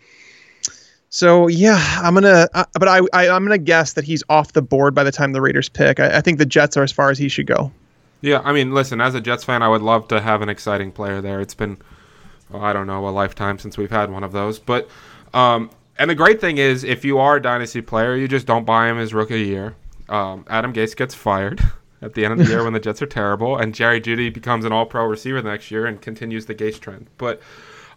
so 1.09 1.47
yeah, 1.47 1.81
I'm 2.03 2.13
gonna, 2.13 2.49
uh, 2.53 2.65
but 2.73 2.89
I, 2.89 2.99
I 3.13 3.29
I'm 3.29 3.45
gonna 3.45 3.57
guess 3.57 3.93
that 3.93 4.03
he's 4.03 4.23
off 4.27 4.51
the 4.51 4.61
board 4.61 4.93
by 4.93 5.05
the 5.05 5.11
time 5.11 5.31
the 5.31 5.41
Raiders 5.41 5.69
pick. 5.69 6.01
I, 6.01 6.17
I 6.17 6.21
think 6.21 6.37
the 6.37 6.45
Jets 6.45 6.75
are 6.75 6.83
as 6.83 6.91
far 6.91 7.09
as 7.09 7.17
he 7.17 7.29
should 7.29 7.47
go. 7.47 7.71
Yeah, 8.21 8.41
I 8.43 8.51
mean, 8.51 8.73
listen, 8.73 8.99
as 8.99 9.15
a 9.15 9.21
Jets 9.21 9.43
fan, 9.43 9.61
I 9.61 9.67
would 9.67 9.81
love 9.81 10.07
to 10.09 10.21
have 10.21 10.41
an 10.41 10.49
exciting 10.49 10.91
player 10.91 11.21
there. 11.21 11.39
It's 11.39 11.53
been, 11.53 11.77
oh, 12.51 12.59
I 12.59 12.73
don't 12.73 12.87
know, 12.87 13.07
a 13.07 13.11
lifetime 13.11 13.59
since 13.59 13.77
we've 13.77 13.91
had 13.91 14.11
one 14.11 14.23
of 14.23 14.31
those. 14.31 14.57
But, 14.57 14.89
um, 15.33 15.69
and 15.99 16.09
the 16.09 16.15
great 16.15 16.41
thing 16.41 16.57
is, 16.57 16.83
if 16.83 17.05
you 17.05 17.19
are 17.19 17.35
a 17.35 17.41
dynasty 17.41 17.81
player, 17.81 18.15
you 18.15 18.27
just 18.27 18.47
don't 18.47 18.65
buy 18.65 18.89
him 18.89 18.97
his 18.97 19.13
rookie 19.13 19.41
year. 19.41 19.75
Um, 20.09 20.45
Adam 20.49 20.73
Gase 20.73 20.95
gets 20.95 21.13
fired 21.13 21.61
at 22.01 22.13
the 22.13 22.25
end 22.25 22.33
of 22.33 22.39
the 22.39 22.51
year 22.51 22.63
when 22.63 22.73
the 22.73 22.79
Jets 22.79 23.01
are 23.01 23.07
terrible, 23.07 23.57
and 23.57 23.73
Jerry 23.73 24.01
Jeudy 24.01 24.33
becomes 24.33 24.65
an 24.65 24.71
All-Pro 24.71 25.05
receiver 25.05 25.41
the 25.41 25.49
next 25.49 25.69
year 25.69 25.85
and 25.85 26.01
continues 26.01 26.45
the 26.45 26.55
Gase 26.55 26.79
trend. 26.79 27.07
But 27.17 27.41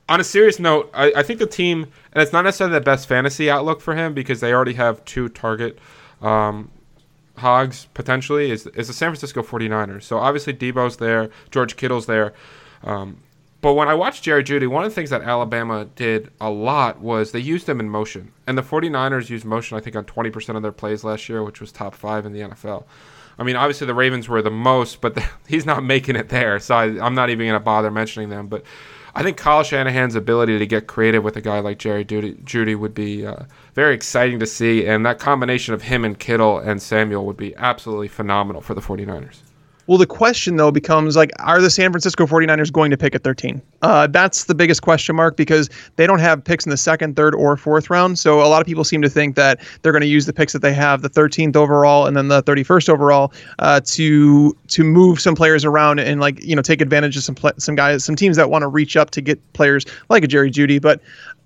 on 0.08 0.20
a 0.20 0.24
serious 0.24 0.58
note, 0.58 0.90
I, 0.92 1.12
I 1.16 1.22
think 1.22 1.38
the 1.38 1.46
team, 1.46 1.86
and 2.12 2.22
it's 2.22 2.32
not 2.32 2.42
necessarily 2.42 2.74
the 2.74 2.84
best 2.84 3.06
fantasy 3.06 3.48
outlook 3.48 3.80
for 3.80 3.94
him 3.94 4.12
because 4.12 4.40
they 4.40 4.52
already 4.52 4.74
have 4.74 5.04
two 5.04 5.28
target 5.28 5.78
um, 6.20 6.70
hogs 7.40 7.86
potentially 7.94 8.50
is 8.50 8.66
is 8.68 8.88
the 8.88 8.94
San 8.94 9.10
Francisco 9.10 9.42
49ers. 9.42 10.04
So 10.04 10.18
obviously 10.18 10.54
Deebo's 10.54 10.96
there, 10.96 11.30
George 11.50 11.76
Kittle's 11.76 12.06
there. 12.06 12.32
Um, 12.82 13.18
but 13.60 13.74
when 13.74 13.88
I 13.88 13.94
watched 13.94 14.22
Jerry 14.22 14.42
Jeudy, 14.42 14.66
one 14.66 14.84
of 14.84 14.90
the 14.90 14.94
things 14.94 15.10
that 15.10 15.22
Alabama 15.22 15.84
did 15.96 16.30
a 16.40 16.50
lot 16.50 17.00
was 17.00 17.32
they 17.32 17.40
used 17.40 17.68
him 17.68 17.78
in 17.78 17.90
motion. 17.90 18.32
And 18.46 18.56
the 18.56 18.62
49ers 18.62 19.28
used 19.28 19.44
motion, 19.44 19.76
I 19.76 19.80
think, 19.80 19.96
on 19.96 20.04
20% 20.04 20.56
of 20.56 20.62
their 20.62 20.72
plays 20.72 21.04
last 21.04 21.28
year, 21.28 21.42
which 21.42 21.60
was 21.60 21.70
top 21.70 21.94
five 21.94 22.24
in 22.24 22.32
the 22.32 22.40
NFL. 22.40 22.84
I 23.38 23.42
mean, 23.42 23.56
obviously 23.56 23.86
the 23.86 23.94
Ravens 23.94 24.28
were 24.28 24.40
the 24.40 24.50
most, 24.50 25.02
but 25.02 25.14
the, 25.14 25.28
he's 25.48 25.66
not 25.66 25.84
making 25.84 26.16
it 26.16 26.30
there. 26.30 26.58
So 26.58 26.74
I, 26.74 26.84
I'm 27.04 27.14
not 27.14 27.28
even 27.28 27.46
going 27.46 27.58
to 27.58 27.64
bother 27.64 27.90
mentioning 27.90 28.30
them. 28.30 28.46
But 28.46 28.64
I 29.14 29.22
think 29.22 29.36
Kyle 29.36 29.62
Shanahan's 29.62 30.14
ability 30.14 30.58
to 30.58 30.66
get 30.66 30.86
creative 30.86 31.24
with 31.24 31.36
a 31.36 31.40
guy 31.40 31.60
like 31.60 31.78
Jerry 31.78 32.04
Jeudy, 32.04 32.42
Jeudy 32.44 32.76
would 32.76 32.94
be 32.94 33.26
uh, 33.26 33.44
very 33.74 33.94
exciting 33.94 34.38
to 34.38 34.46
see. 34.46 34.86
And 34.86 35.04
that 35.04 35.18
combination 35.18 35.74
of 35.74 35.82
him 35.82 36.04
and 36.04 36.18
Kittle 36.18 36.58
and 36.58 36.80
Samuel 36.80 37.26
would 37.26 37.36
be 37.36 37.54
absolutely 37.56 38.08
phenomenal 38.08 38.62
for 38.62 38.74
the 38.74 38.80
49ers. 38.80 39.40
Well, 39.90 39.98
the 39.98 40.06
question 40.06 40.54
though 40.54 40.70
becomes 40.70 41.16
like, 41.16 41.32
are 41.40 41.60
the 41.60 41.68
San 41.68 41.90
Francisco 41.90 42.24
49ers 42.24 42.72
going 42.72 42.92
to 42.92 42.96
pick 42.96 43.12
at 43.16 43.24
13? 43.24 43.60
Uh, 43.82 44.06
that's 44.06 44.44
the 44.44 44.54
biggest 44.54 44.82
question 44.82 45.16
mark 45.16 45.36
because 45.36 45.68
they 45.96 46.06
don't 46.06 46.20
have 46.20 46.44
picks 46.44 46.64
in 46.64 46.70
the 46.70 46.76
second, 46.76 47.16
third, 47.16 47.34
or 47.34 47.56
fourth 47.56 47.90
round. 47.90 48.16
So 48.16 48.40
a 48.40 48.46
lot 48.46 48.60
of 48.60 48.68
people 48.68 48.84
seem 48.84 49.02
to 49.02 49.08
think 49.08 49.34
that 49.34 49.60
they're 49.82 49.90
going 49.90 50.02
to 50.02 50.06
use 50.06 50.26
the 50.26 50.32
picks 50.32 50.52
that 50.52 50.62
they 50.62 50.72
have, 50.72 51.02
the 51.02 51.10
13th 51.10 51.56
overall 51.56 52.06
and 52.06 52.16
then 52.16 52.28
the 52.28 52.40
31st 52.44 52.88
overall, 52.88 53.32
uh, 53.58 53.80
to 53.86 54.56
to 54.68 54.84
move 54.84 55.20
some 55.20 55.34
players 55.34 55.64
around 55.64 55.98
and 55.98 56.20
like 56.20 56.40
you 56.40 56.54
know 56.54 56.62
take 56.62 56.80
advantage 56.80 57.16
of 57.16 57.24
some 57.24 57.34
pla 57.34 57.50
some 57.58 57.74
guys, 57.74 58.04
some 58.04 58.14
teams 58.14 58.36
that 58.36 58.48
want 58.48 58.62
to 58.62 58.68
reach 58.68 58.96
up 58.96 59.10
to 59.10 59.20
get 59.20 59.40
players 59.54 59.84
like 60.08 60.22
a 60.22 60.28
Jerry 60.28 60.52
Jeudy. 60.52 60.80
But 60.80 61.00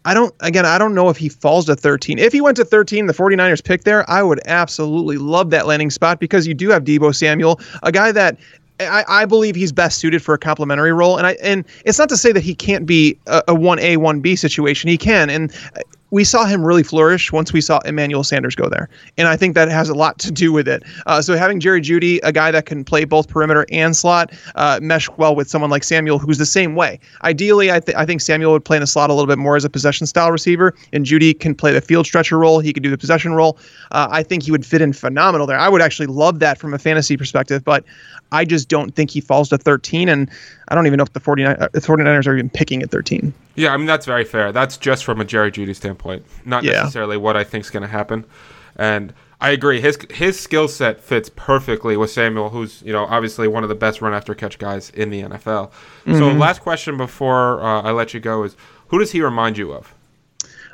I 0.04 0.14
don't, 0.14 0.34
again, 0.40 0.66
I 0.66 0.78
don't 0.78 0.94
know 0.94 1.08
if 1.08 1.16
he 1.16 1.28
falls 1.28 1.66
to 1.66 1.76
13. 1.76 2.18
If 2.18 2.32
he 2.32 2.40
went 2.40 2.56
to 2.58 2.64
13, 2.64 3.06
the 3.06 3.12
49ers 3.12 3.64
pick 3.64 3.84
there, 3.84 4.08
I 4.10 4.22
would 4.22 4.40
absolutely 4.44 5.16
love 5.18 5.50
that 5.50 5.66
landing 5.66 5.90
spot 5.90 6.20
because 6.20 6.46
you 6.46 6.54
do 6.54 6.68
have 6.70 6.84
Deebo 6.84 7.14
Samuel, 7.14 7.60
a 7.82 7.90
guy 7.90 8.12
that 8.12 8.38
I, 8.80 9.04
I 9.08 9.24
believe 9.24 9.54
he's 9.54 9.72
best 9.72 9.98
suited 9.98 10.22
for 10.22 10.34
a 10.34 10.38
complementary 10.38 10.92
role. 10.92 11.16
And 11.16 11.26
I, 11.26 11.32
and 11.42 11.64
it's 11.84 11.98
not 11.98 12.08
to 12.08 12.16
say 12.16 12.32
that 12.32 12.42
he 12.42 12.54
can't 12.54 12.86
be 12.86 13.18
a, 13.26 13.42
a 13.48 13.54
1A, 13.54 13.96
1B 13.96 14.38
situation. 14.38 14.90
He 14.90 14.98
can. 14.98 15.30
And 15.30 15.52
we 16.14 16.22
saw 16.22 16.44
him 16.44 16.64
really 16.64 16.84
flourish 16.84 17.32
once 17.32 17.52
we 17.52 17.60
saw 17.60 17.80
Emmanuel 17.80 18.22
Sanders 18.22 18.54
go 18.54 18.68
there, 18.68 18.88
and 19.18 19.26
I 19.26 19.36
think 19.36 19.56
that 19.56 19.68
has 19.68 19.88
a 19.88 19.94
lot 19.94 20.16
to 20.20 20.30
do 20.30 20.52
with 20.52 20.68
it. 20.68 20.84
Uh, 21.06 21.20
so 21.20 21.36
having 21.36 21.58
Jerry 21.58 21.80
Jeudy, 21.80 22.20
a 22.22 22.30
guy 22.30 22.52
that 22.52 22.66
can 22.66 22.84
play 22.84 23.04
both 23.04 23.26
perimeter 23.26 23.66
and 23.72 23.96
slot, 23.96 24.32
uh, 24.54 24.78
mesh 24.80 25.08
well 25.16 25.34
with 25.34 25.50
someone 25.50 25.72
like 25.72 25.82
Samuel, 25.82 26.20
who's 26.20 26.38
the 26.38 26.46
same 26.46 26.76
way. 26.76 27.00
Ideally, 27.24 27.72
I, 27.72 27.80
th- 27.80 27.96
I 27.96 28.06
think 28.06 28.20
Samuel 28.20 28.52
would 28.52 28.64
play 28.64 28.76
in 28.76 28.80
the 28.80 28.86
slot 28.86 29.10
a 29.10 29.12
little 29.12 29.26
bit 29.26 29.38
more 29.38 29.56
as 29.56 29.64
a 29.64 29.68
possession 29.68 30.06
style 30.06 30.30
receiver, 30.30 30.72
and 30.92 31.04
Jeudy 31.04 31.36
can 31.36 31.52
play 31.52 31.72
the 31.72 31.80
field 31.80 32.06
stretcher 32.06 32.38
role. 32.38 32.60
He 32.60 32.72
could 32.72 32.84
do 32.84 32.90
the 32.90 32.98
possession 32.98 33.34
role. 33.34 33.58
Uh, 33.90 34.06
I 34.08 34.22
think 34.22 34.44
he 34.44 34.52
would 34.52 34.64
fit 34.64 34.82
in 34.82 34.92
phenomenal 34.92 35.48
there. 35.48 35.58
I 35.58 35.68
would 35.68 35.82
actually 35.82 36.06
love 36.06 36.38
that 36.38 36.58
from 36.58 36.74
a 36.74 36.78
fantasy 36.78 37.16
perspective, 37.16 37.64
but 37.64 37.82
I 38.30 38.44
just 38.44 38.68
don't 38.68 38.94
think 38.94 39.10
he 39.10 39.20
falls 39.20 39.48
to 39.48 39.58
13, 39.58 40.08
and 40.08 40.30
I 40.68 40.76
don't 40.76 40.86
even 40.86 40.98
know 40.98 41.02
if 41.02 41.12
the 41.12 41.18
49, 41.18 41.56
uh, 41.58 41.68
the 41.72 41.80
49ers 41.80 42.28
are 42.28 42.34
even 42.34 42.50
picking 42.50 42.84
at 42.84 42.92
13. 42.92 43.34
Yeah, 43.56 43.72
I 43.72 43.76
mean 43.76 43.86
that's 43.86 44.06
very 44.06 44.24
fair. 44.24 44.50
That's 44.50 44.76
just 44.76 45.04
from 45.04 45.20
a 45.20 45.24
Jerry 45.24 45.52
Jeudy 45.52 45.76
standpoint, 45.76 46.03
not 46.44 46.64
Yeah. 46.64 46.72
necessarily 46.82 47.16
what 47.16 47.36
I 47.36 47.44
think 47.44 47.64
is 47.64 47.70
going 47.70 47.82
to 47.82 47.88
happen. 47.88 48.24
And 48.76 49.12
I 49.40 49.50
agree. 49.50 49.80
His 49.80 49.98
his 50.10 50.38
skill 50.40 50.68
set 50.68 51.00
fits 51.00 51.28
perfectly 51.34 51.96
with 51.96 52.10
Samuel, 52.10 52.48
who's 52.50 52.82
you 52.82 52.92
know 52.92 53.04
obviously 53.06 53.46
one 53.48 53.62
of 53.62 53.68
the 53.68 53.74
best 53.74 54.00
run 54.00 54.14
after 54.14 54.34
catch 54.34 54.58
guys 54.58 54.90
in 54.90 55.10
the 55.10 55.22
NFL. 55.22 55.70
So 56.06 56.10
Mm-hmm. 56.12 56.38
last 56.38 56.60
question 56.60 56.96
before 56.96 57.62
uh, 57.62 57.82
I 57.82 57.90
let 57.90 58.14
you 58.14 58.20
go 58.20 58.42
is, 58.44 58.56
who 58.88 58.98
does 58.98 59.12
he 59.12 59.20
remind 59.22 59.58
you 59.58 59.72
of? 59.72 59.92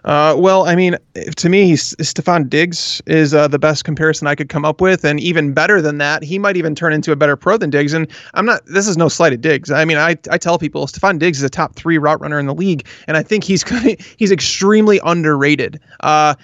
Uh, 0.05 0.35
well, 0.39 0.67
I 0.67 0.75
mean, 0.75 0.97
to 1.37 1.49
me, 1.49 1.73
Stefon 1.73 2.49
Diggs 2.49 3.03
is 3.07 3.35
uh, 3.35 3.49
the 3.49 3.59
best 3.59 3.85
comparison 3.85 4.27
I 4.27 4.35
could 4.35 4.49
come 4.49 4.65
up 4.65 4.81
with, 4.81 5.05
and 5.05 5.21
even 5.21 5.53
better 5.53 5.83
than 5.83 5.99
that, 5.99 6.23
he 6.23 6.39
might 6.39 6.57
even 6.57 6.75
turn 6.75 6.93
into 6.93 7.13
a 7.13 7.17
better 7.17 7.37
pro 7.37 7.57
than 7.57 7.71
Diggs. 7.71 7.93
And 7.93 8.07
I'm 8.35 8.47
not. 8.47 8.65
This 8.67 8.89
is 8.89 8.97
no 8.97 9.09
slight 9.09 9.33
at 9.33 9.41
Diggs. 9.41 9.71
I 9.71 9.85
mean, 9.85 9.99
I, 9.99 10.17
I 10.31 10.39
tell 10.39 10.59
people 10.59 10.87
Stefon 10.87 11.19
Diggs 11.19 11.39
is 11.39 11.45
a 11.45 11.51
top 11.51 11.75
three 11.75 11.99
route 11.99 12.21
runner 12.21 12.39
in 12.39 12.47
the 12.47 12.55
league, 12.55 12.87
and 13.07 13.17
I 13.17 13.23
think 13.23 13.45
he's 13.45 13.63
he's 14.17 14.31
extremely 14.31 15.01
underrated. 15.05 15.81
Uh, 16.01 16.35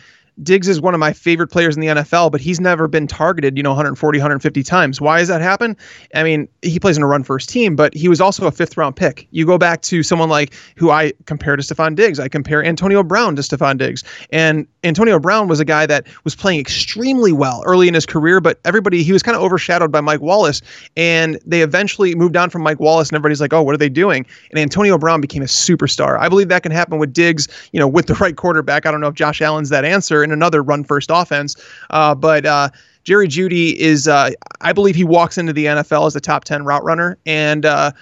Diggs 0.43 0.69
is 0.69 0.81
one 0.81 0.93
of 0.93 1.01
my 1.01 1.13
favorite 1.13 1.49
players 1.49 1.77
in 1.77 1.81
the 1.81 1.87
NFL, 1.89 2.31
but 2.31 2.41
he's 2.41 2.61
never 2.61 2.87
been 2.87 3.07
targeted, 3.07 3.57
you 3.57 3.63
know, 3.63 3.71
140, 3.71 4.19
150 4.19 4.63
times. 4.63 5.01
Why 5.01 5.19
does 5.19 5.29
that 5.29 5.41
happen? 5.41 5.77
I 6.15 6.23
mean, 6.23 6.47
he 6.63 6.79
plays 6.79 6.97
in 6.97 7.03
a 7.03 7.07
run 7.07 7.23
first 7.23 7.49
team, 7.49 7.75
but 7.75 7.95
he 7.95 8.09
was 8.09 8.21
also 8.21 8.47
a 8.47 8.51
fifth 8.51 8.77
round 8.77 8.97
pick. 8.97 9.27
You 9.31 9.47
go 9.47 9.57
back 9.57 9.81
to 9.83 10.03
someone 10.03 10.29
like 10.29 10.53
who 10.77 10.91
I 10.91 11.13
compare 11.25 11.57
to 11.57 11.63
Stefon 11.63 11.95
Diggs. 11.95 12.21
I 12.21 12.29
compare 12.29 12.63
Antonio 12.63 13.03
Brown 13.03 13.35
to 13.37 13.43
Stefon 13.43 13.79
Diggs. 13.79 14.05
And 14.31 14.67
Antonio 14.85 15.19
Brown 15.19 15.49
was 15.49 15.59
a 15.59 15.65
guy 15.65 15.87
that 15.87 16.07
was 16.25 16.37
playing 16.37 16.61
extremely 16.61 17.33
well 17.33 17.63
early 17.65 17.89
in 17.89 17.95
his 17.95 18.05
career, 18.05 18.41
but 18.41 18.61
everybody, 18.65 19.03
he 19.03 19.13
was 19.13 19.23
kind 19.23 19.37
of 19.37 19.43
overshadowed 19.43 19.91
by 19.91 20.03
Mike 20.03 20.21
Wallace. 20.21 20.61
And 20.97 21.39
they 21.47 21.63
eventually 21.63 22.15
moved 22.15 22.37
on 22.37 22.51
from 22.51 22.63
Mike 22.63 22.79
Wallace, 22.79 23.09
and 23.09 23.17
everybody's 23.17 23.41
like, 23.41 23.55
oh, 23.55 23.63
what 23.63 23.75
are 23.75 23.79
they 23.79 23.89
doing? 23.89 24.27
And 24.51 24.61
Antonio 24.61 24.99
Brown 24.99 25.23
became 25.23 25.43
a 25.43 25.47
superstar. 25.47 26.19
I 26.19 26.29
believe 26.29 26.49
that 26.49 26.63
can 26.63 26.73
happen 26.73 26.99
with 26.99 27.13
Diggs, 27.13 27.49
you 27.73 27.81
know, 27.81 27.89
with 27.89 28.07
the 28.07 28.15
right 28.21 28.37
quarterback. 28.37 28.85
I 28.85 28.91
don't 28.91 29.01
know 29.01 29.09
if 29.09 29.15
Josh 29.15 29.41
Allen's 29.41 29.71
that 29.71 29.87
answer 29.87 30.26
in 30.27 30.33
another 30.33 30.63
run 30.63 30.85
first 30.85 31.11
offense. 31.13 31.57
Uh, 31.91 32.15
but 32.15 32.45
uh, 32.45 32.69
Jerry 33.05 33.29
Jeudy 33.29 33.75
is, 33.75 34.07
uh, 34.09 34.31
I 34.61 34.73
believe 34.73 34.95
he 34.95 35.05
walks 35.05 35.39
into 35.39 35.53
the 35.53 35.67
NFL 35.67 36.07
as 36.07 36.17
a 36.17 36.21
top 36.21 36.45
10 36.45 36.65
route 36.65 36.85
runner. 36.85 37.17
And, 37.25 37.65
uh, 37.65 37.93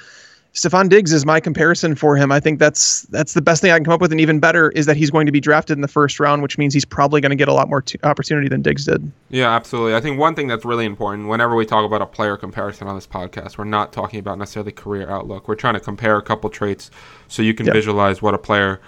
Stefon 0.54 0.88
Diggs 0.88 1.12
is 1.12 1.26
my 1.26 1.40
comparison 1.40 1.97
for 1.97 2.14
him. 2.16 2.31
I 2.31 2.38
think 2.38 2.61
that's 2.61 3.02
that's 3.11 3.35
the 3.35 3.43
best 3.43 3.61
thing 3.61 3.73
I 3.73 3.76
can 3.76 3.85
come 3.85 3.95
up 3.95 4.00
with, 4.00 4.12
and 4.12 4.21
even 4.21 4.38
better 4.38 4.71
is 4.71 4.87
that 4.87 4.97
he's 4.97 5.11
going 5.11 5.26
to 5.26 5.33
be 5.33 5.40
drafted 5.40 5.76
in 5.76 5.81
the 5.83 5.88
first 5.88 6.21
round, 6.21 6.43
which 6.43 6.59
means 6.59 6.73
he's 6.73 6.85
probably 6.85 7.21
going 7.21 7.31
to 7.31 7.37
get 7.37 7.49
a 7.49 7.52
lot 7.52 7.69
more 7.69 7.83
t- 7.83 7.99
opportunity 8.04 8.47
than 8.49 8.62
Diggs 8.62 8.85
did. 8.85 9.11
Yeah, 9.31 9.50
absolutely. 9.50 9.97
I 9.97 10.00
think 10.00 10.16
one 10.16 10.37
thing 10.37 10.47
that's 10.47 10.64
really 10.64 10.85
important 10.85 11.26
whenever 11.28 11.57
we 11.57 11.66
talk 11.66 11.85
about 11.85 12.02
a 12.02 12.07
player 12.07 12.37
comparison 12.37 12.87
on 12.87 12.95
this 12.95 13.04
podcast, 13.04 13.59
we're 13.59 13.64
not 13.64 13.93
talking 13.93 14.21
about 14.21 14.38
necessarily 14.38 14.71
career 14.71 15.11
outlook. 15.11 15.49
We're 15.49 15.57
trying 15.57 15.75
to 15.75 15.81
compare 15.81 16.16
a 16.19 16.23
couple 16.23 16.49
traits 16.50 16.88
so 17.26 17.43
you 17.43 17.52
can 17.52 17.66
Yep. 17.66 17.75
visualize 17.75 18.23
what 18.23 18.35
a 18.35 18.38
player 18.38 18.81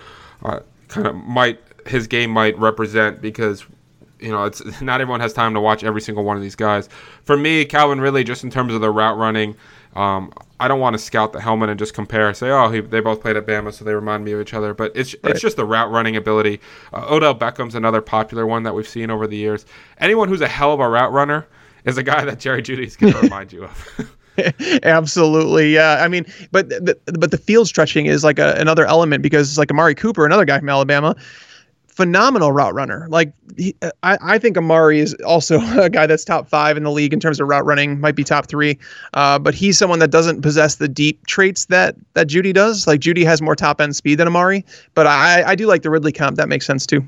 uh, 0.45 0.61
kind 0.87 1.09
of 1.09 1.17
might 1.17 1.59
his 1.87 2.07
game 2.07 2.31
might 2.31 2.59
represent 2.59 3.21
because 3.21 3.65
you 4.21 4.31
know 4.31 4.45
it's 4.45 4.81
not 4.81 5.01
everyone 5.01 5.21
has 5.21 5.33
time 5.33 5.55
to 5.55 5.61
watch 5.61 5.85
every 5.85 6.01
single 6.01 6.25
one 6.25 6.37
of 6.37 6.43
these 6.43 6.57
guys. 6.57 6.89
For 7.25 7.37
me, 7.37 7.65
Calvin 7.65 8.01
Ridley, 8.01 8.25
just 8.25 8.45
in 8.45 8.51
terms 8.51 8.73
of 8.75 8.81
the 8.81 8.91
route 8.91 9.17
running. 9.17 9.57
Um, 9.95 10.31
I 10.61 10.69
don't 10.69 10.81
want 10.81 10.93
to 10.93 10.99
scout 10.99 11.33
the 11.33 11.41
helmet 11.41 11.71
and 11.71 11.79
just 11.79 11.95
compare. 11.95 12.29
And 12.29 12.37
say, 12.37 12.51
oh, 12.51 12.69
he, 12.69 12.81
they 12.81 13.01
both 13.01 13.23
played 13.23 13.35
at 13.37 13.47
Bama, 13.47 13.73
so 13.73 13.83
they 13.83 13.95
remind 13.95 14.27
me 14.27 14.33
of 14.33 14.41
each 14.43 14.53
other. 14.53 14.75
But 14.75 14.93
it's 14.95 15.15
Right. 15.23 15.31
it's 15.33 15.41
just 15.41 15.57
the 15.57 15.65
route 15.65 15.91
running 15.91 16.17
ability. 16.17 16.61
Uh, 16.93 17.07
Odell 17.09 17.35
Beckham's 17.35 17.75
another 17.75 18.03
popular 18.03 18.47
one 18.47 18.63
that 18.65 18.75
we've 18.75 18.87
seen 18.89 19.11
over 19.11 19.27
the 19.27 19.39
years. 19.39 19.65
Anyone 19.99 20.29
who's 20.29 20.43
a 20.43 20.49
hell 20.49 20.75
of 20.75 20.81
a 20.81 20.89
route 20.89 21.13
runner 21.13 21.47
is 21.87 21.97
a 21.97 22.03
guy 22.03 22.27
that 22.27 22.39
Jerry 22.41 22.61
Jeudy's 22.61 22.95
going 22.95 23.13
to 23.15 23.21
remind 23.21 23.55
you 23.55 23.65
of. 23.65 24.17
Absolutely, 24.83 25.73
yeah. 25.75 26.03
I 26.05 26.09
mean, 26.09 26.27
but 26.53 26.69
the, 26.69 26.99
but 27.19 27.31
the 27.31 27.39
field 27.39 27.67
stretching 27.69 28.05
is 28.07 28.23
like 28.25 28.39
a, 28.39 28.53
another 28.59 28.85
element 28.85 29.23
because 29.23 29.49
it's 29.49 29.59
like 29.59 29.71
Amari 29.71 29.95
Cooper, 29.95 30.27
another 30.27 30.45
guy 30.45 30.59
from 30.59 30.69
Alabama, 30.69 31.17
phenomenal 31.97 32.53
route 32.53 32.75
runner. 32.75 33.07
Like 33.09 33.33
he, 33.57 33.75
I, 34.03 34.19
I 34.21 34.39
think 34.39 34.59
Amari 34.59 35.01
is 35.01 35.15
also 35.27 35.61
a 35.81 35.89
guy 35.89 36.07
that's 36.07 36.25
top 36.25 36.47
five 36.47 36.77
in 36.77 36.85
the 36.85 36.91
league 36.91 37.15
in 37.15 37.21
terms 37.21 37.41
of 37.41 37.49
route 37.49 37.65
running, 37.65 37.99
might 38.01 38.15
be 38.15 38.23
top 38.23 38.47
three. 38.49 38.79
Uh, 39.15 39.39
but 39.39 39.55
he's 39.55 39.79
someone 39.79 39.99
that 40.01 40.11
doesn't 40.11 40.43
possess 40.43 40.77
the 40.77 40.89
deep 40.89 41.27
traits 41.27 41.65
that 41.67 41.97
that 42.13 42.29
Jeudy 42.29 42.53
does. 42.53 42.87
Like 42.87 43.01
Jeudy 43.01 43.25
has 43.25 43.41
more 43.41 43.57
top 43.57 43.81
end 43.81 43.97
speed 43.97 44.17
than 44.17 44.29
Amari, 44.29 44.65
but 44.95 45.07
I 45.07 45.43
I 45.43 45.55
do 45.55 45.67
like 45.67 45.83
the 45.83 45.91
Ridley 45.91 46.13
comp. 46.13 46.37
That 46.37 46.49
makes 46.49 46.67
sense 46.67 46.87
too. 46.87 47.03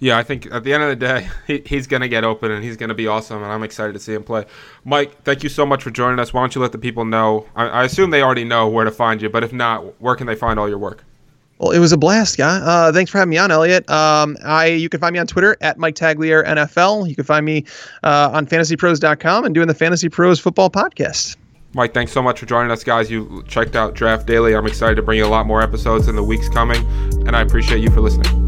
yeah, 0.00 0.16
I 0.18 0.22
think 0.22 0.50
at 0.50 0.64
the 0.64 0.72
end 0.72 0.82
of 0.82 0.88
the 0.88 0.96
day, 0.96 1.28
he, 1.46 1.62
he's 1.66 1.86
going 1.86 2.00
to 2.00 2.08
get 2.08 2.24
open 2.24 2.50
and 2.50 2.64
he's 2.64 2.78
going 2.78 2.88
to 2.88 2.94
be 2.94 3.06
awesome, 3.06 3.42
and 3.42 3.52
I'm 3.52 3.62
excited 3.62 3.92
to 3.92 4.00
see 4.00 4.14
him 4.14 4.24
play. 4.24 4.46
Mike, 4.84 5.22
thank 5.22 5.42
you 5.42 5.50
so 5.50 5.66
much 5.66 5.82
for 5.82 5.90
joining 5.90 6.18
us. 6.18 6.32
Why 6.32 6.40
don't 6.40 6.54
you 6.54 6.62
let 6.62 6.72
the 6.72 6.78
people 6.78 7.04
know? 7.04 7.46
I, 7.54 7.66
I 7.68 7.84
assume 7.84 8.10
they 8.10 8.22
already 8.22 8.44
know 8.44 8.68
where 8.68 8.86
to 8.86 8.90
find 8.90 9.20
you, 9.20 9.28
but 9.28 9.44
if 9.44 9.52
not, 9.52 10.00
where 10.00 10.16
can 10.16 10.26
they 10.26 10.34
find 10.34 10.58
all 10.58 10.68
your 10.68 10.78
work? 10.78 11.04
Well, 11.62 11.70
it 11.70 11.78
was 11.78 11.92
a 11.92 11.96
blast, 11.96 12.40
yeah. 12.40 12.54
Uh, 12.54 12.92
thanks 12.92 13.08
for 13.08 13.18
having 13.18 13.30
me 13.30 13.38
on, 13.38 13.52
Eliot. 13.52 13.88
Um, 13.88 14.36
I 14.44 14.66
you 14.66 14.88
can 14.88 14.98
find 14.98 15.12
me 15.12 15.20
on 15.20 15.28
Twitter 15.28 15.56
at 15.60 15.78
Mike 15.78 15.94
Tagliere 15.94 16.44
NFL. 16.44 17.08
You 17.08 17.14
can 17.14 17.24
find 17.24 17.46
me 17.46 17.64
uh, 18.02 18.30
on 18.32 18.46
FantasyPros.com 18.46 19.44
and 19.44 19.54
doing 19.54 19.68
the 19.68 19.74
Fantasy 19.74 20.08
Pros 20.08 20.40
Football 20.40 20.70
Podcast. 20.70 21.36
Mike, 21.74 21.94
thanks 21.94 22.10
so 22.10 22.20
much 22.20 22.40
for 22.40 22.46
joining 22.46 22.72
us, 22.72 22.82
guys. 22.82 23.10
You 23.10 23.44
checked 23.46 23.76
out 23.76 23.94
Draft 23.94 24.26
Daily. 24.26 24.56
I'm 24.56 24.66
excited 24.66 24.96
to 24.96 25.02
bring 25.02 25.18
you 25.18 25.24
a 25.24 25.28
lot 25.28 25.46
more 25.46 25.62
episodes 25.62 26.08
in 26.08 26.16
the 26.16 26.24
weeks 26.24 26.48
coming, 26.48 26.84
and 27.26 27.36
I 27.36 27.42
appreciate 27.42 27.80
you 27.80 27.90
for 27.90 28.00
listening. 28.00 28.41